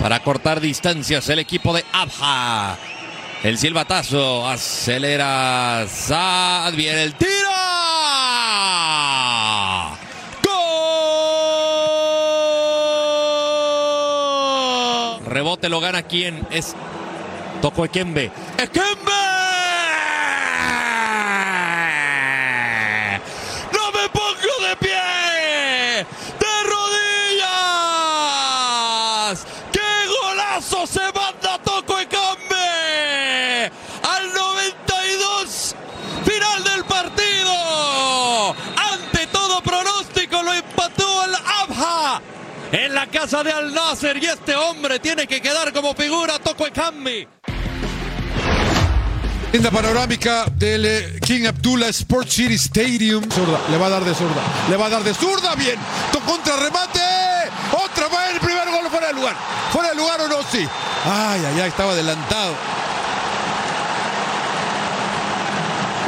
[0.00, 2.76] Para cortar distancias el equipo de Abja.
[3.42, 6.74] El silbatazo acelera Saad.
[6.74, 7.48] Viene el tiro.
[15.12, 15.20] ¡Gol!
[15.26, 16.74] Rebote lo gana quien es
[17.60, 18.30] Toco Ekembe.
[18.58, 19.12] ¡Ekembe!
[23.72, 26.06] ¡No me pongo de pie!
[26.38, 27.48] ¡De rodillas!
[29.72, 33.72] ¡Qué golazo se manda Toco Ekambe!
[34.02, 35.74] Al 92,
[36.24, 38.54] final del partido.
[38.76, 42.20] Ante todo pronóstico lo empató el Abha
[42.72, 46.68] en la casa de Al Nasser y este hombre tiene que quedar como figura Toco
[46.68, 47.26] Ekambe.
[49.52, 53.24] Linda panorámica del eh, King Abdullah Sport City Stadium.
[53.70, 54.40] Le va a dar de zurda.
[54.70, 55.56] Le va a dar de zurda.
[55.56, 55.76] Bien.
[56.12, 57.00] To- Contra remate.
[57.72, 59.34] Otra vez el primer gol fuera de lugar.
[59.72, 60.64] Fuera de lugar o no, sí.
[61.04, 62.54] Ay, ay, estaba adelantado.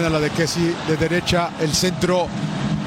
[0.01, 2.29] La de Kessi de derecha, el centro.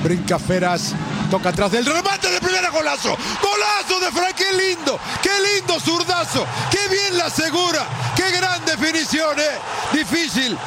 [0.02, 0.94] Brinca Feras.
[1.30, 3.18] Toca atrás del remate de primera golazo.
[3.42, 4.36] Golazo de Frank.
[4.36, 4.98] Qué lindo.
[5.22, 6.46] Qué lindo zurdazo.
[6.72, 7.86] Qué bien la asegura.
[8.16, 9.60] Qué gran definición, eh.
[9.92, 10.58] Difícil.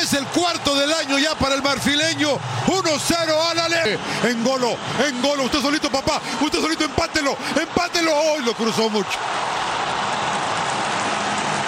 [0.00, 2.38] Es el cuarto del año ya para el marfileño.
[2.66, 3.98] 1-0 a la le.
[4.30, 5.44] Engolo, engolo.
[5.44, 6.20] Usted solito, papá.
[6.40, 7.36] Usted solito, empátelo.
[7.60, 8.16] Empátelo.
[8.16, 9.18] Hoy lo cruzó mucho.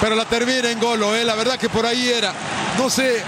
[0.01, 1.25] Pero la termina en golo, eh.
[1.25, 2.33] La verdad que por ahí era.
[2.79, 3.23] No sé.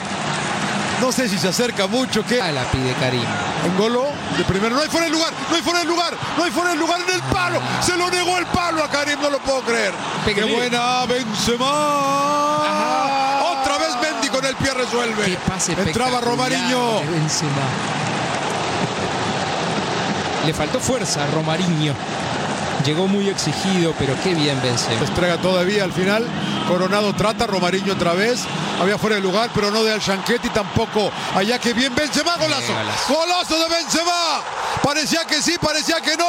[1.01, 2.25] No sé si se acerca mucho.
[2.27, 2.39] ¿qué?
[2.39, 3.25] la pide Karim.
[3.65, 4.07] En golo
[4.37, 4.75] de primero.
[4.75, 5.33] No hay fuera de lugar.
[5.51, 6.15] No hay fuera de lugar.
[6.37, 7.61] No hay fuera de lugar en el palo.
[7.81, 9.21] Se lo negó el palo a Karim.
[9.21, 9.93] No lo puedo creer.
[10.25, 11.73] Qué buena Benzema.
[13.61, 15.25] Otra vez Mendy con el pie resuelve.
[15.25, 17.01] Qué pase Entraba Romariño.
[17.01, 17.63] Benzema.
[20.47, 21.93] Le faltó fuerza a Romariño.
[22.85, 25.03] Llegó muy exigido, pero qué bien Benzema.
[25.05, 26.25] Estrega todavía al final.
[26.69, 28.41] Coronado trata, Romariño otra vez.
[28.81, 31.11] Había fuera de lugar, pero no de Al Shanquetti tampoco.
[31.35, 32.73] Allá que bien Benzema, golazo.
[33.09, 34.41] Golazo de Benzema.
[34.83, 36.27] Parecía que sí, parecía que no.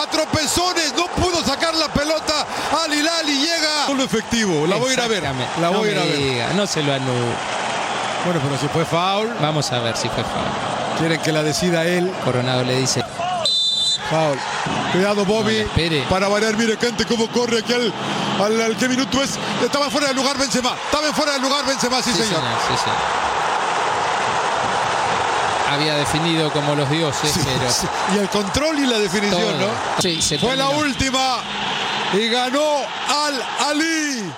[0.00, 2.46] A tropezones, no pudo sacar la pelota
[2.84, 3.86] al Hilal y llega.
[3.86, 5.22] Solo efectivo, la voy a ir a ver.
[5.22, 6.16] La No voy a ir a ver.
[6.18, 7.34] diga, no se lo anula.
[8.24, 9.34] Bueno, pero si fue foul.
[9.40, 10.98] Vamos a ver si fue foul.
[10.98, 12.12] Quieren que la decida él.
[12.24, 13.02] Coronado le dice.
[14.10, 14.38] Foul.
[14.92, 15.64] Cuidado, Bobby.
[15.64, 17.92] No, para variar, mire, Cante cómo corre aquí al,
[18.42, 19.38] al, al- ¿Qué minuto es?
[19.62, 20.74] Estaba fuera del lugar Benzema.
[20.90, 22.40] Estaba fuera del lugar Benzema, sí, Sí, señor.
[22.40, 22.98] señor, sí, señor.
[25.70, 28.16] Había definido como los dioses, pero.
[28.16, 29.58] Y el control y la definición, Todo.
[29.68, 29.72] ¿no?
[30.00, 31.40] Sí, se Fue la última
[32.14, 32.64] y ganó
[33.08, 34.32] Al Ali.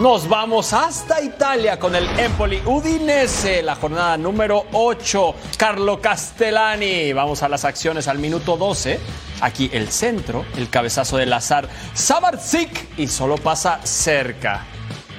[0.00, 5.34] Nos vamos hasta Italia con el Empoli Udinese, la jornada número 8.
[5.58, 7.12] Carlo Castellani.
[7.12, 8.98] Vamos a las acciones al minuto 12.
[9.42, 11.68] Aquí el centro, el cabezazo del azar.
[11.92, 14.64] Sabarzik y solo pasa cerca.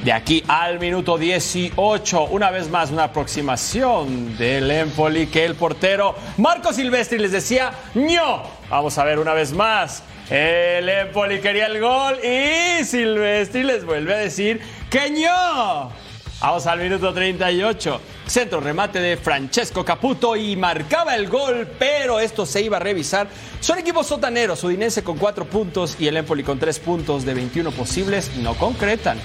[0.03, 6.15] De aquí al minuto 18, una vez más una aproximación del Empoli que el portero
[6.37, 8.41] Marco Silvestri les decía ¡ño!
[8.67, 10.01] Vamos a ver una vez más.
[10.31, 15.91] El Empoli quería el gol y Silvestri les vuelve a decir que ño.
[16.39, 18.01] Vamos al minuto 38.
[18.27, 23.27] Centro remate de Francesco Caputo y marcaba el gol, pero esto se iba a revisar.
[23.59, 27.69] Son equipos sotaneros, Udinese con 4 puntos y el Empoli con 3 puntos de 21
[27.71, 29.19] posibles, no concretan.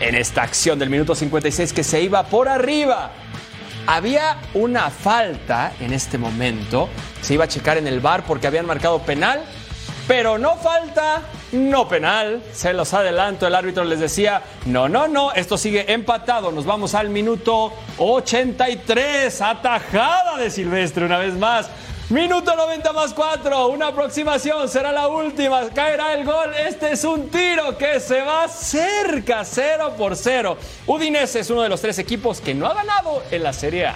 [0.00, 3.10] En esta acción del minuto 56 que se iba por arriba.
[3.86, 6.88] Había una falta en este momento.
[7.20, 9.44] Se iba a checar en el bar porque habían marcado penal.
[10.08, 11.20] Pero no falta,
[11.52, 12.42] no penal.
[12.52, 13.46] Se los adelanto.
[13.46, 15.32] El árbitro les decía: no, no, no.
[15.32, 16.50] Esto sigue empatado.
[16.50, 19.42] Nos vamos al minuto 83.
[19.42, 21.68] Atajada de Silvestre una vez más.
[22.10, 27.28] Minuto 90 más 4, una aproximación, será la última, caerá el gol, este es un
[27.28, 30.56] tiro que se va cerca, 0 por 0.
[30.86, 33.94] Udinese es uno de los tres equipos que no ha ganado en la Serie A.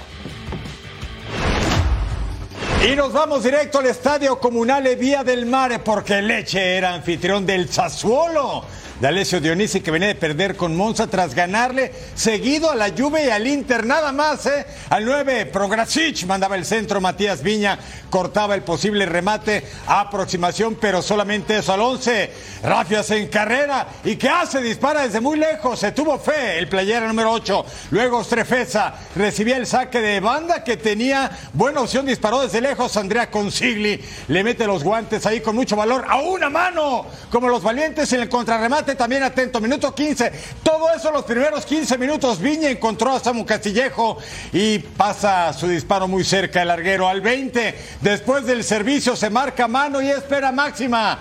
[2.85, 7.69] Y nos vamos directo al estadio comunal Vía del Mare porque Leche era anfitrión del
[7.69, 8.65] Sassuolo
[9.03, 13.27] de Alessio Dionisi que venía de perder con Monza tras ganarle seguido a la Juve
[13.27, 14.65] y al Inter nada más, ¿eh?
[14.91, 21.57] Al 9 Prograsic mandaba el centro, Matías Viña cortaba el posible remate aproximación, pero solamente
[21.57, 22.31] eso al 11.
[22.63, 27.09] Rafias en carrera y que hace dispara desde muy lejos, se tuvo fe el playera
[27.09, 27.67] número 8.
[27.91, 33.29] Luego Strefeza recibía el saque de banda que tenía buena opción, disparó desde lejos Andrea
[33.33, 38.13] Consigli, le mete los guantes ahí con mucho valor a una mano, como los valientes
[38.13, 40.33] en el contrarremate también atento, minuto 15.
[40.63, 42.41] Todo eso los primeros 15 minutos.
[42.41, 44.19] Viña encontró a Samu Castillejo
[44.53, 47.75] y pasa su disparo muy cerca el larguero al 20.
[48.01, 51.19] Después del servicio se marca mano y espera máxima.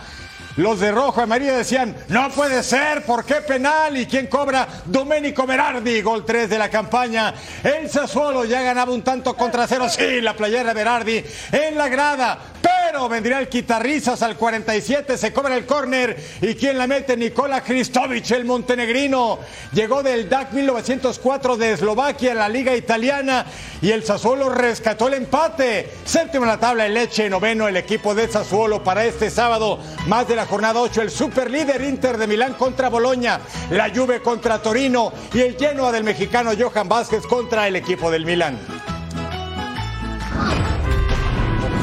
[0.58, 3.96] Los de rojo y María decían, no puede ser, ¿por qué penal?
[3.98, 4.68] ¿Y quién cobra?
[4.86, 7.34] Domenico Berardi, gol 3 de la campaña.
[7.64, 12.38] El Sassuolo ya ganaba un tanto contra cero, sí, la playera Berardi en la grada.
[12.62, 16.18] Pero vendría el quitarrizas al 47, se cobra el córner.
[16.42, 17.16] ¿Y quién la mete?
[17.16, 19.40] Nikola Kristovic, el montenegrino.
[19.72, 23.46] Llegó del DAC 1904 de Eslovaquia, la liga italiana.
[23.82, 25.90] Y el Sassuolo rescató el empate.
[26.04, 29.80] Séptimo en la tabla, el Leche, noveno el equipo de Sassuolo para este sábado.
[30.08, 33.40] Más de la jornada 8, el superlíder Inter de Milán contra Boloña.
[33.70, 35.14] La Juve contra Torino.
[35.34, 38.60] Y el Genoa del mexicano Johan Vázquez contra el equipo del Milán.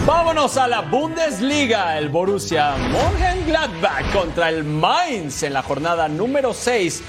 [0.09, 1.99] Vámonos a la Bundesliga.
[1.99, 7.03] El Borussia Mönchengladbach contra el Mainz en la jornada número 6.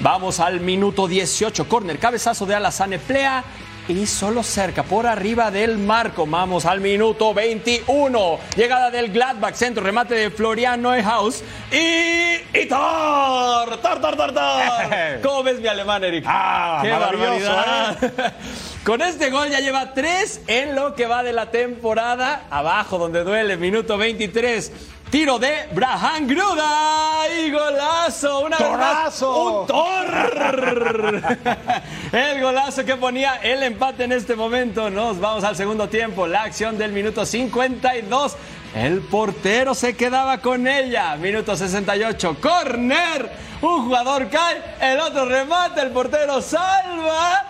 [0.00, 1.68] Vamos al minuto 18.
[1.68, 3.44] Corner, cabezazo de Alassane Plea
[3.86, 6.26] y solo cerca, por arriba del marco.
[6.26, 8.40] Vamos al minuto 21.
[8.56, 11.44] Llegada del Gladbach, centro, remate de Florian Neuhaus.
[11.70, 12.58] Y.
[12.58, 13.80] ¡Y tor!
[13.80, 15.20] ¡Tor, tor, tor, tor!
[15.22, 16.24] ¿Cómo ves mi alemán, Eric?
[16.26, 18.12] Ah, ¡Qué barbaridad!
[18.84, 22.44] Con este gol ya lleva tres en lo que va de la temporada.
[22.50, 24.72] Abajo donde duele, minuto 23.
[25.10, 28.40] Tiro de Brahan Gruda y golazo.
[28.40, 29.60] Una ¡Torazo!
[29.60, 30.06] Un tor.
[32.12, 34.88] El golazo que ponía el empate en este momento.
[34.88, 36.26] Nos vamos al segundo tiempo.
[36.26, 38.36] La acción del minuto 52.
[38.74, 41.16] El portero se quedaba con ella.
[41.16, 42.38] Minuto 68.
[42.40, 43.30] Corner.
[43.60, 44.62] Un jugador cae.
[44.80, 45.82] El otro remata.
[45.82, 47.44] El portero salva.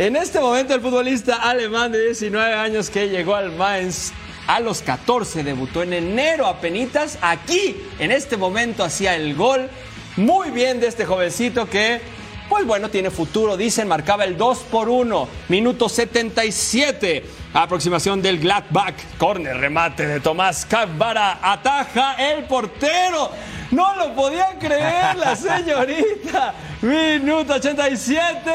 [0.00, 4.12] En este momento el futbolista alemán de 19 años que llegó al Mainz
[4.46, 7.18] a los 14 debutó en enero a penitas.
[7.20, 9.68] Aquí, en este momento, hacía el gol.
[10.16, 12.00] Muy bien de este jovencito que,
[12.50, 13.56] pues bueno, tiene futuro.
[13.56, 15.28] Dicen, marcaba el 2 por 1.
[15.48, 17.24] Minuto 77.
[17.54, 18.94] Aproximación del Gladbach.
[19.16, 21.38] Corner, remate de Tomás Cabara.
[21.40, 23.30] Ataja el portero.
[23.70, 26.54] No lo podía creer la señorita.
[26.82, 28.50] Minuto 87.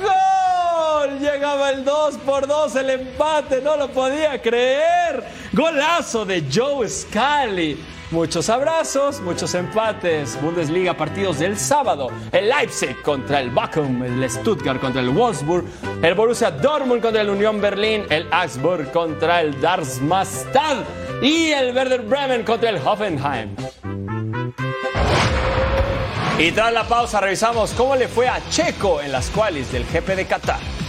[0.00, 1.18] ¡Gol!
[1.18, 5.24] Llegaba el 2 por 2, el empate, no lo podía creer.
[5.52, 7.76] Golazo de Joe Scally.
[8.10, 10.40] Muchos abrazos, muchos empates.
[10.42, 12.08] Bundesliga, partidos del sábado.
[12.32, 15.64] El Leipzig contra el Bochum, el Stuttgart contra el Wolfsburg,
[16.02, 20.84] el Borussia Dortmund contra el Unión Berlín, el Augsburg contra el Darmstadt
[21.22, 23.54] y el Werder Bremen contra el Hoffenheim.
[26.36, 30.16] Y tras la pausa revisamos cómo le fue a Checo en las cuales del GP
[30.16, 30.79] de Qatar.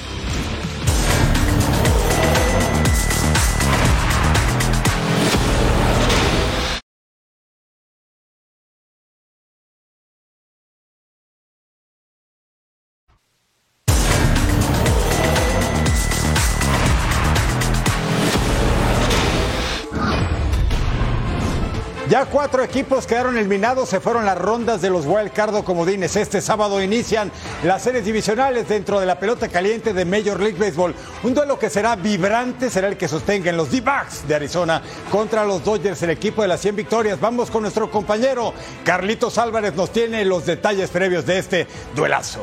[22.11, 26.17] Ya cuatro equipos quedaron eliminados, se fueron las rondas de los Wild Card Comodines.
[26.17, 27.31] Este sábado inician
[27.63, 30.93] las series divisionales dentro de la pelota caliente de Major League Baseball.
[31.23, 35.63] Un duelo que será vibrante, será el que sostengan los D-Backs de Arizona contra los
[35.63, 37.17] Dodgers, el equipo de las 100 victorias.
[37.17, 38.53] Vamos con nuestro compañero
[38.83, 42.41] Carlitos Álvarez, nos tiene los detalles previos de este duelazo.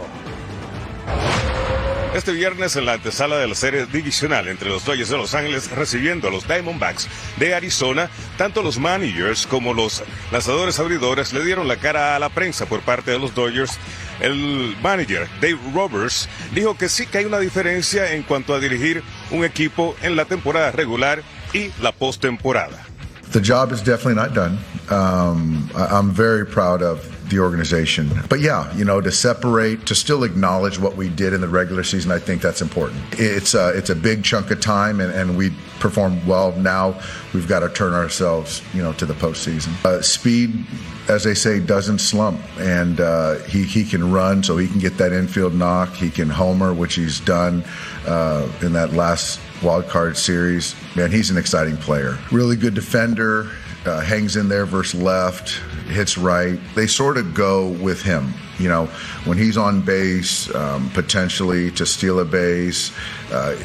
[2.14, 5.70] Este viernes en la antesala de la serie divisional entre los Dodgers de Los Ángeles
[5.70, 7.06] recibiendo a los Diamondbacks
[7.36, 10.02] de Arizona, tanto los managers como los
[10.32, 13.78] lanzadores abridores le dieron la cara a la prensa por parte de los Dodgers.
[14.20, 19.02] El manager Dave Roberts dijo que sí que hay una diferencia en cuanto a dirigir
[19.30, 22.84] un equipo en la temporada regular y la postemporada.
[23.32, 24.58] The job is definitely not done.
[24.90, 28.10] Um, I'm very proud of the organization.
[28.28, 31.84] But yeah, you know, to separate, to still acknowledge what we did in the regular
[31.84, 33.00] season, I think that's important.
[33.12, 36.52] It's a, it's a big chunk of time, and, and we performed well.
[36.52, 37.00] Now
[37.34, 39.72] we've got to turn ourselves, you know, to the postseason.
[39.84, 40.66] Uh, speed,
[41.08, 44.96] as they say, doesn't slump, and uh, he he can run, so he can get
[44.98, 45.92] that infield knock.
[45.94, 47.64] He can homer, which he's done
[48.06, 50.74] uh, in that last wild card series.
[50.96, 52.18] Man, he's an exciting player.
[52.30, 53.50] Really good defender.
[53.86, 56.58] Uh, hangs in there versus left, hits right.
[56.74, 58.32] They sort of go with him.
[58.58, 58.86] You know,
[59.24, 62.92] when he's on base, um, potentially to steal a base,
[63.32, 63.56] uh,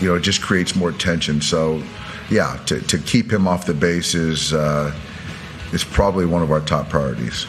[0.00, 1.40] you know, it just creates more tension.
[1.40, 1.82] So,
[2.30, 4.92] yeah, to, to keep him off the base is, uh,
[5.72, 7.46] is probably one of our top priorities.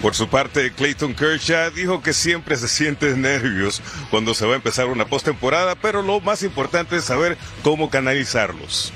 [0.00, 4.56] Por su parte, Clayton Kershaw dijo que siempre se siente nervios cuando se va a
[4.56, 8.92] empezar una postemporada, pero lo más importante es saber cómo canalizarlos.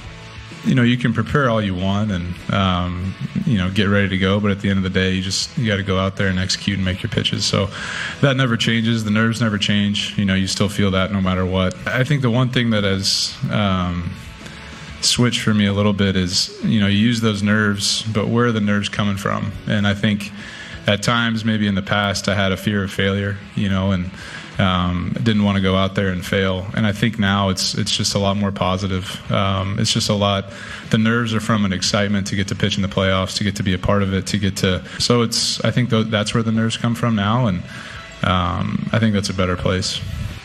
[0.67, 3.15] You know you can prepare all you want and um,
[3.47, 5.57] you know get ready to go but at the end of the day you just
[5.57, 7.45] you got to go out there and execute and make your pitches.
[7.45, 7.69] So
[8.21, 9.05] that never changes.
[9.05, 10.19] The nerves never change.
[10.19, 11.75] You know you still feel that no matter what.
[11.87, 14.13] I think the one thing that has um,
[15.01, 18.47] switched for me a little bit is you know you use those nerves but where
[18.47, 19.53] are the nerves coming from?
[19.69, 20.33] And i think
[20.87, 24.11] at times maybe in the past i had a fear of failure you know and
[24.59, 26.67] um, didn't want to go out there and fail.
[26.75, 29.21] And I think now it's it's just a lot more positive.
[29.31, 30.53] Um, it's just a lot.
[30.91, 33.57] The nerves are from an excitement to get to pitch in the playoffs, to get
[33.57, 34.83] to be a part of it, to get to.
[34.99, 37.63] So it's I think th- that's where the nerves come from now, and
[38.23, 40.01] um, I think that's a better place.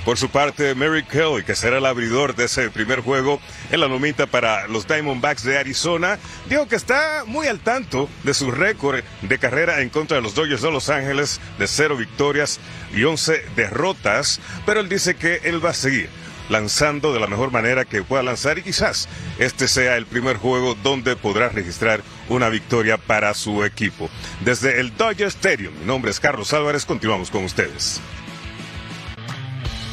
[0.06, 3.40] Por su parte, Mary Kelly, que será el abridor de ese primer juego
[3.70, 6.18] en la nomita para los Diamondbacks de Arizona,
[6.50, 10.34] dijo que está muy al tanto de su récord de carrera en contra de los
[10.34, 12.60] Dodgers de Los Ángeles de cero victorias
[12.96, 16.10] y 11 derrotas, pero él dice que él va a seguir
[16.50, 19.08] lanzando de la mejor manera que pueda lanzar y quizás
[19.40, 24.10] este sea el primer juego donde podrá registrar una victoria para su equipo.
[24.44, 28.02] Desde el Dodger Stadium, mi nombre es Carlos Álvarez, continuamos con ustedes.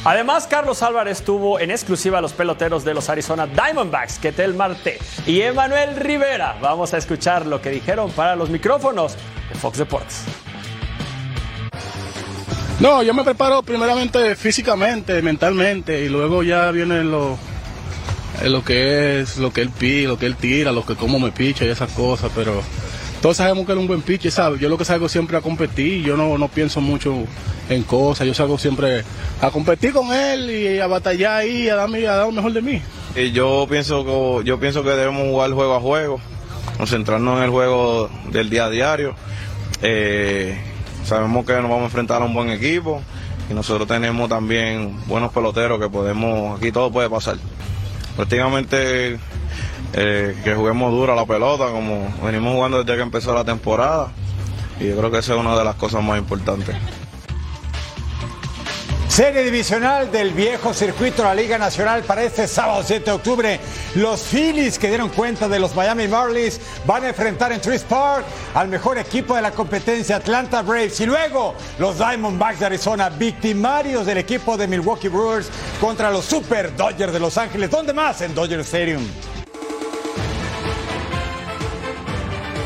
[0.09, 4.97] Además, Carlos Álvarez tuvo en exclusiva a los peloteros de los Arizona Diamondbacks, Ketel Marte
[5.27, 6.57] y Emanuel Rivera.
[6.59, 9.13] Vamos a escuchar lo que dijeron para los micrófonos
[9.53, 10.23] de Fox Deportes.
[12.79, 17.37] No, yo me preparo primeramente físicamente, mentalmente, y luego ya viene lo,
[18.43, 21.31] lo que es, lo que él pide, lo que él tira, lo que cómo me
[21.31, 22.63] picha y esas cosas, pero
[23.21, 24.61] todos sabemos que es un buen pitcher, ¿sabes?
[24.61, 27.15] Yo lo que salgo siempre a competir, yo no, no pienso mucho
[27.69, 29.03] en cosas, yo salgo siempre
[29.41, 32.61] a competir con él y a batallar ahí, a darme, a dar lo mejor de
[32.61, 32.81] mí.
[33.15, 36.21] Y yo pienso que yo pienso que debemos jugar juego a juego,
[36.77, 39.15] concentrarnos en el juego del día a diario.
[39.81, 40.57] Eh,
[41.03, 43.01] sabemos que nos vamos a enfrentar a un buen equipo
[43.49, 47.37] y nosotros tenemos también buenos peloteros que podemos, aquí todo puede pasar.
[48.15, 49.19] Prácticamente
[49.93, 54.11] eh, que juguemos duro a la pelota como venimos jugando desde que empezó la temporada
[54.79, 56.75] y yo creo que esa es una de las cosas más importantes.
[59.09, 63.59] Serie divisional del viejo circuito de la Liga Nacional para este sábado 7 de octubre.
[63.95, 68.23] Los Phillies que dieron cuenta de los Miami Marlins van a enfrentar en Truist Park
[68.53, 74.05] al mejor equipo de la competencia Atlanta Braves y luego los Diamondbacks de Arizona, victimarios
[74.05, 75.49] del equipo de Milwaukee Brewers
[75.81, 77.71] contra los Super Dodgers de Los Ángeles.
[77.71, 78.21] ¿Dónde más?
[78.21, 79.05] En Dodger Stadium.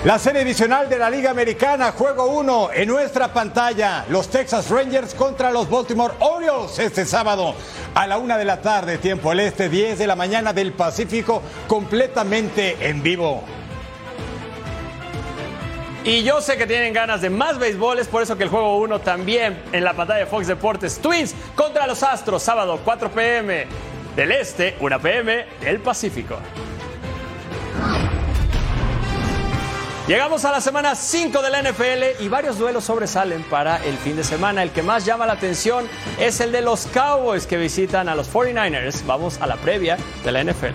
[0.05, 4.03] La serie divisional de la Liga Americana, juego 1 en nuestra pantalla.
[4.09, 7.55] Los Texas Rangers contra los Baltimore Orioles este sábado
[7.95, 11.41] a la una de la tarde, tiempo el este, 10 de la mañana del Pacífico,
[11.69, 13.45] completamente en vivo.
[16.03, 18.79] Y yo sé que tienen ganas de más béisbol, es por eso que el juego
[18.79, 20.99] 1 también en la pantalla de Fox Deportes.
[20.99, 23.67] Twins contra los Astros, sábado 4 pm
[24.17, 26.39] del este, 1 pm del Pacífico.
[30.05, 34.17] Llegamos a la semana 5 de la NFL y varios duelos sobresalen para el fin
[34.17, 34.61] de semana.
[34.61, 35.87] El que más llama la atención
[36.19, 39.05] es el de los Cowboys que visitan a los 49ers.
[39.05, 40.73] Vamos a la previa de la NFL.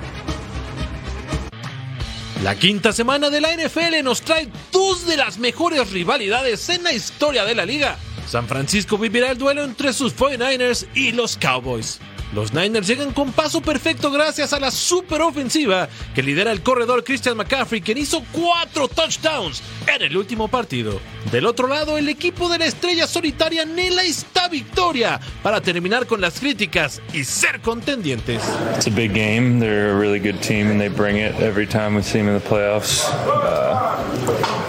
[2.42, 6.94] La quinta semana de la NFL nos trae dos de las mejores rivalidades en la
[6.94, 7.98] historia de la liga.
[8.26, 12.00] San Francisco vivirá el duelo entre sus 49ers y los Cowboys.
[12.34, 17.36] Los Niners llegan con paso perfecto gracias a la superofensiva que lidera el corredor Christian
[17.36, 21.00] McCaffrey, quien hizo cuatro touchdowns en el último partido.
[21.32, 26.20] Del otro lado, el equipo de la estrella solitaria anhela esta victoria para terminar con
[26.20, 28.42] las críticas y ser contendientes.
[28.76, 29.58] It's a big game.
[29.58, 32.34] They're a really good team and they bring it every time we see them in
[32.34, 33.04] the playoffs.
[33.26, 34.04] Uh,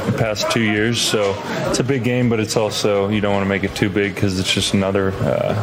[0.05, 1.35] the past two years, so
[1.67, 4.15] it's a big game, but it's also you don't want to make it too big
[4.15, 5.53] because it's just another uh,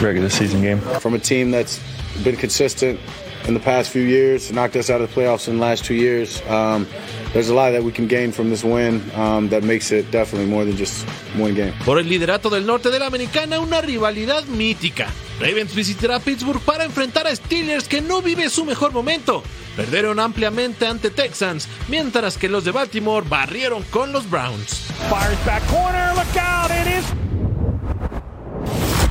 [0.00, 0.80] regular season game.
[1.00, 1.80] From a team that's
[2.22, 3.00] been consistent
[3.46, 5.94] in the past few years, knocked us out of the playoffs in the last two
[5.94, 6.40] years.
[6.48, 6.86] Um,
[7.32, 10.48] there's a lot that we can gain from this win um, that makes it definitely
[10.48, 11.74] more than just one game.
[11.84, 15.08] Por el liderato del norte de la americana, una rivalidad mítica.
[15.40, 19.42] Ravens visitará Pittsburgh para enfrentar a Steelers que no vive su mejor momento.
[19.76, 24.86] Perdieron ampliamente ante Texans, mientras que los de Baltimore barrieron con los Browns.
[25.10, 27.04] Fires back corner, look out, it is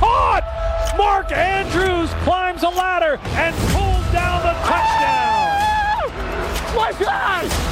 [0.00, 0.63] caught!
[0.96, 6.14] Mark Andrews climbs a ladder and pulls down the touchdown.
[6.76, 7.63] My God!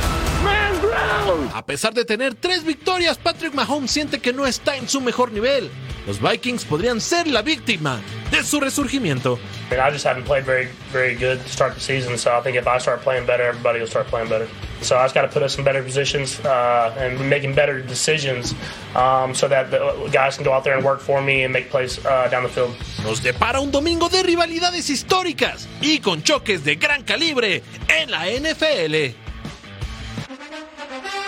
[1.54, 5.32] A pesar de tener tres victorias, Patrick Mahomes siente que no está en su mejor
[5.32, 5.70] nivel.
[6.06, 9.38] Los Vikings podrían ser la víctima de su resurgimiento.
[9.70, 12.18] I just haven't played very, very good to start the season.
[12.18, 14.48] So I think if I start playing better, everybody will start playing better.
[14.80, 18.54] So I just got to put us in better positions uh, and making better decisions
[18.96, 21.70] um, so that the guys can go out there and work for me and make
[21.70, 22.74] plays uh, down the field.
[23.04, 28.26] Nos depara un domingo de rivalidades históricas y con choques de gran calibre en la
[28.26, 29.21] NFL.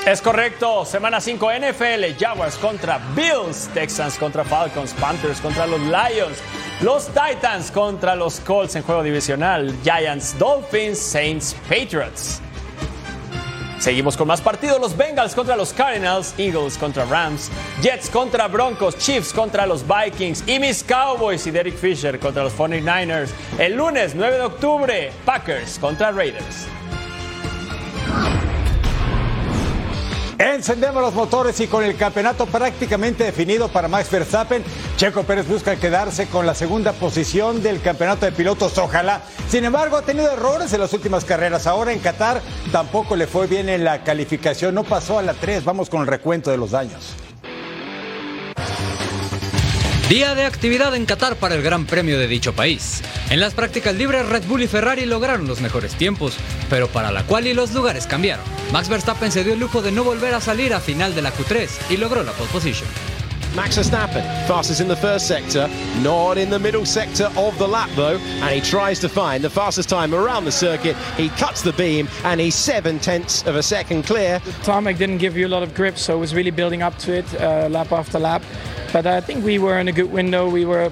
[0.06, 6.36] Es correcto, semana 5 NFL, Jaguars contra Bills, Texans contra Falcons, Panthers contra los Lions,
[6.82, 12.42] los Titans contra los Colts en juego divisional, Giants, Dolphins, Saints, Patriots.
[13.78, 17.50] Seguimos con más partidos, los Bengals contra los Cardinals, Eagles contra Rams,
[17.80, 22.54] Jets contra Broncos, Chiefs contra los Vikings y mis Cowboys y Derek Fisher contra los
[22.54, 23.30] 49ers.
[23.58, 26.66] El lunes 9 de octubre, Packers contra Raiders.
[30.44, 34.62] Encendemos los motores y con el campeonato prácticamente definido para Max Verstappen,
[34.98, 39.22] Checo Pérez busca quedarse con la segunda posición del campeonato de pilotos, ojalá.
[39.48, 41.66] Sin embargo, ha tenido errores en las últimas carreras.
[41.66, 45.64] Ahora en Qatar tampoco le fue bien en la calificación, no pasó a la 3.
[45.64, 47.14] Vamos con el recuento de los daños.
[50.08, 53.00] Día de actividad en Qatar para el Gran Premio de dicho país.
[53.30, 56.36] En las prácticas libres, Red Bull y Ferrari lograron los mejores tiempos,
[56.68, 58.44] pero para la cual y los lugares cambiaron.
[58.70, 61.32] Max Verstappen se dio el lujo de no volver a salir a final de la
[61.32, 63.13] Q3 y logró la pole position.
[63.54, 65.68] Max Verstappen, fastest in the first sector,
[66.02, 69.50] not in the middle sector of the lap though, and he tries to find the
[69.50, 70.96] fastest time around the circuit.
[71.16, 74.40] He cuts the beam and he's seven tenths of a second clear.
[74.40, 76.98] The tarmac didn't give you a lot of grip, so it was really building up
[76.98, 78.42] to it uh, lap after lap.
[78.92, 80.50] But I think we were in a good window.
[80.50, 80.90] We were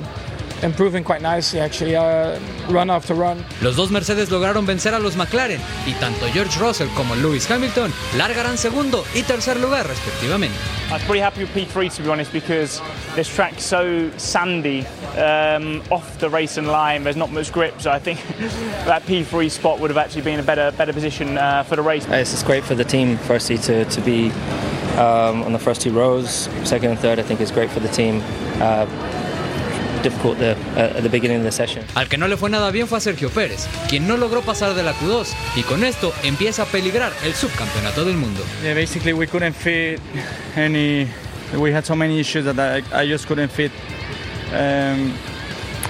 [0.63, 2.39] improving quite nicely actually, uh,
[2.69, 3.45] run after run.
[3.61, 7.93] Los dos Mercedes lograron vencer a los McLaren y tanto George Russell como Lewis Hamilton
[8.17, 10.57] largarán segundo y tercer lugar respectivamente.
[10.91, 12.81] I was pretty happy with P3 to be honest because
[13.15, 14.87] this track's so sandy
[15.17, 17.03] um, off the racing line.
[17.03, 18.21] There's not much grip, so I think
[18.87, 22.07] that P3 spot would have actually been a better better position uh, for the race.
[22.09, 24.31] It's just great for the team, firstly, to, to be
[24.99, 26.49] um, on the first two rows.
[26.65, 28.23] Second and third, I think, is great for the team.
[28.61, 28.87] Uh,
[31.95, 34.75] Al que no le fue nada bien fue a Sergio Pérez, quien no logró pasar
[34.75, 38.43] de la Q2 y con esto empieza a peligrar el subcampeonato del mundo.
[38.63, 40.01] Yeah, basically we couldn't fit
[40.57, 41.07] any.
[41.57, 43.73] We had so many issues that I, I just couldn't fit
[44.53, 45.13] um,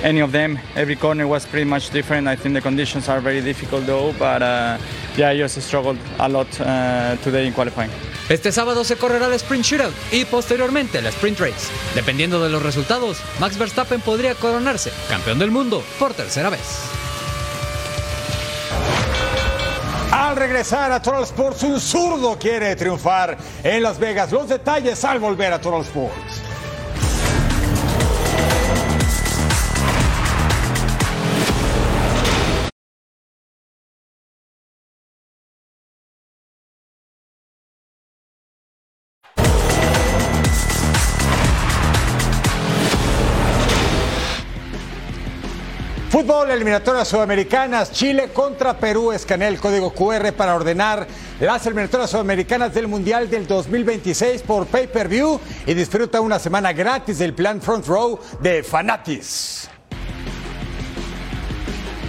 [0.02, 0.58] any of them.
[0.74, 2.26] Every corner was pretty much different.
[2.26, 4.78] I think the conditions are very difficult though, but uh,
[5.16, 7.90] yeah, I just struggled a lot uh, today in qualifying.
[8.32, 11.68] Este sábado se correrá el Sprint Shootout y posteriormente la Sprint Race.
[11.94, 16.62] Dependiendo de los resultados, Max Verstappen podría coronarse campeón del mundo por tercera vez.
[20.10, 24.32] Al regresar a Total Sports, un zurdo quiere triunfar en Las Vegas.
[24.32, 26.41] Los detalles al volver a Total Sports.
[46.12, 49.12] Fútbol, eliminatorias sudamericanas, Chile contra Perú.
[49.12, 51.06] Escanea el código QR para ordenar
[51.40, 57.32] las eliminatorias sudamericanas del Mundial del 2026 por pay-per-view y disfruta una semana gratis del
[57.32, 59.70] plan Front Row de Fanatis.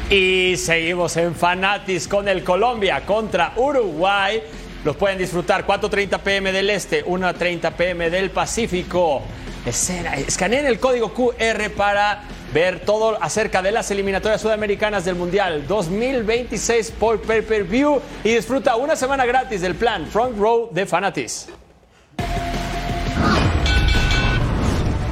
[0.09, 4.43] Y seguimos en Fanatis con el Colombia contra Uruguay.
[4.83, 9.21] Los pueden disfrutar 4.30 pm del este, 1.30 pm del Pacífico.
[9.65, 12.23] Escena- el código QR para
[12.53, 18.95] ver todo acerca de las eliminatorias sudamericanas del Mundial 2026 por pay-per-view y disfruta una
[18.95, 21.47] semana gratis del plan Front Row de Fanatis.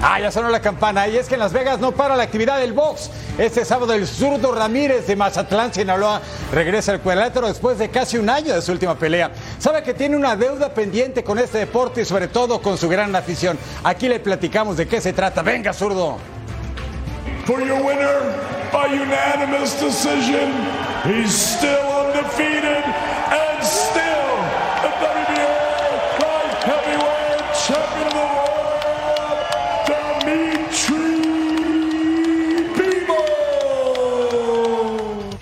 [0.03, 1.07] Ah, ya sonó la campana.
[1.07, 3.11] Y es que en Las Vegas no para la actividad del box.
[3.37, 6.21] Este sábado el zurdo Ramírez de Mazatlán, Sinaloa,
[6.51, 9.31] regresa al cuadrilátero después de casi un año de su última pelea.
[9.59, 13.15] Sabe que tiene una deuda pendiente con este deporte y sobre todo con su gran
[13.15, 13.59] afición.
[13.83, 15.43] Aquí le platicamos de qué se trata.
[15.43, 16.17] Venga, zurdo.
[17.45, 18.19] For your winner
[18.71, 20.51] by unanimous decision,
[21.03, 24.10] he's still undefeated and still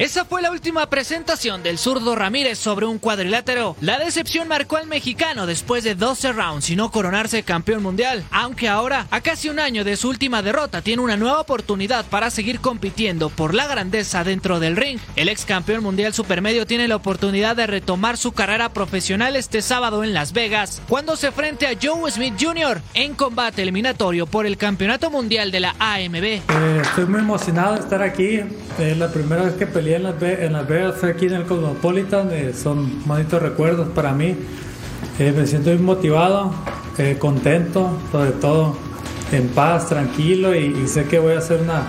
[0.09, 3.75] Esa fue la última presentación del zurdo Ramírez sobre un cuadrilátero.
[3.79, 8.67] La decepción marcó al mexicano después de 12 rounds y no coronarse campeón mundial, aunque
[8.67, 12.59] ahora, a casi un año de su última derrota, tiene una nueva oportunidad para seguir
[12.59, 14.97] compitiendo por la grandeza dentro del ring.
[15.15, 20.03] El ex campeón mundial supermedio tiene la oportunidad de retomar su carrera profesional este sábado
[20.03, 22.81] en Las Vegas, cuando se frente a Joe Smith Jr.
[22.95, 26.23] en combate eliminatorio por el campeonato mundial de la AMB.
[26.23, 26.41] Eh,
[26.81, 28.39] estoy muy emocionado de estar aquí.
[28.79, 32.29] Es la primera vez que peleé en Las, Vegas, aquí en el Cosmopolitan.
[32.31, 34.35] eh, son bonitos recuerdos para mí.
[35.19, 36.53] Eh, me siento muy motivado,
[36.97, 38.77] eh, contento, sobre todo
[39.31, 41.83] en paz, tranquilo y, y sé que voy a hacer una,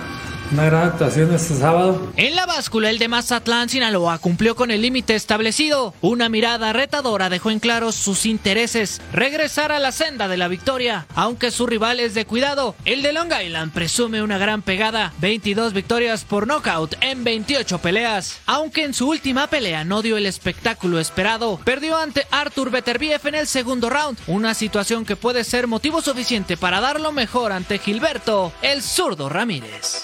[0.52, 2.12] una gran actuación este sábado.
[2.16, 5.94] En la báscula, el de Mazatlán, Sinaloa, cumplió con el límite establecido.
[6.00, 11.06] Una mirada retadora dejó en claro sus intereses, regresar a la senda de la victoria.
[11.14, 15.12] Aunque su rival es de cuidado, el de Long Island presume una gran pegada.
[15.20, 18.40] 22 victorias por nocaut en 28 peleas.
[18.46, 23.34] Aunque en su última pelea no dio el espectáculo esperado, perdió ante Arthur Beterbiev en
[23.36, 24.18] el segundo round.
[24.26, 29.28] Una situación que puede ser motivo suficiente para dar lo mejor ante Gilberto, el zurdo
[29.28, 30.02] Ramírez.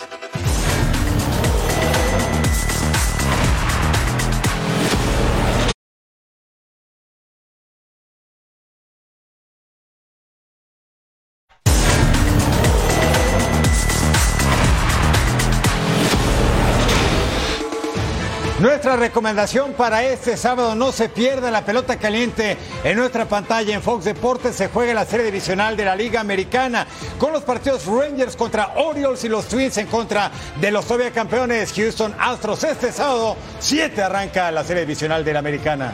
[18.66, 23.80] Nuestra recomendación para este sábado, no se pierda la pelota caliente en nuestra pantalla en
[23.80, 24.56] Fox Deportes.
[24.56, 26.84] Se juega la serie divisional de la Liga Americana
[27.16, 31.72] con los partidos Rangers contra Orioles y los Twins en contra de los todavía campeones
[31.74, 32.64] Houston Astros.
[32.64, 35.92] Este sábado 7 arranca la serie divisional de la Americana.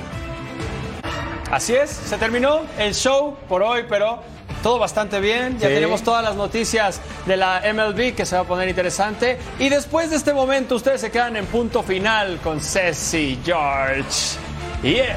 [1.50, 4.22] Así es, se terminó el show por hoy, pero
[4.62, 5.58] todo bastante bien.
[5.58, 5.74] Ya Sí.
[5.74, 9.38] tenemos todas las noticias de la MLB que se va a poner interesante.
[9.58, 14.38] Y después de este momento, ustedes se quedan en punto final con Ceci George.
[14.82, 15.16] Yeah.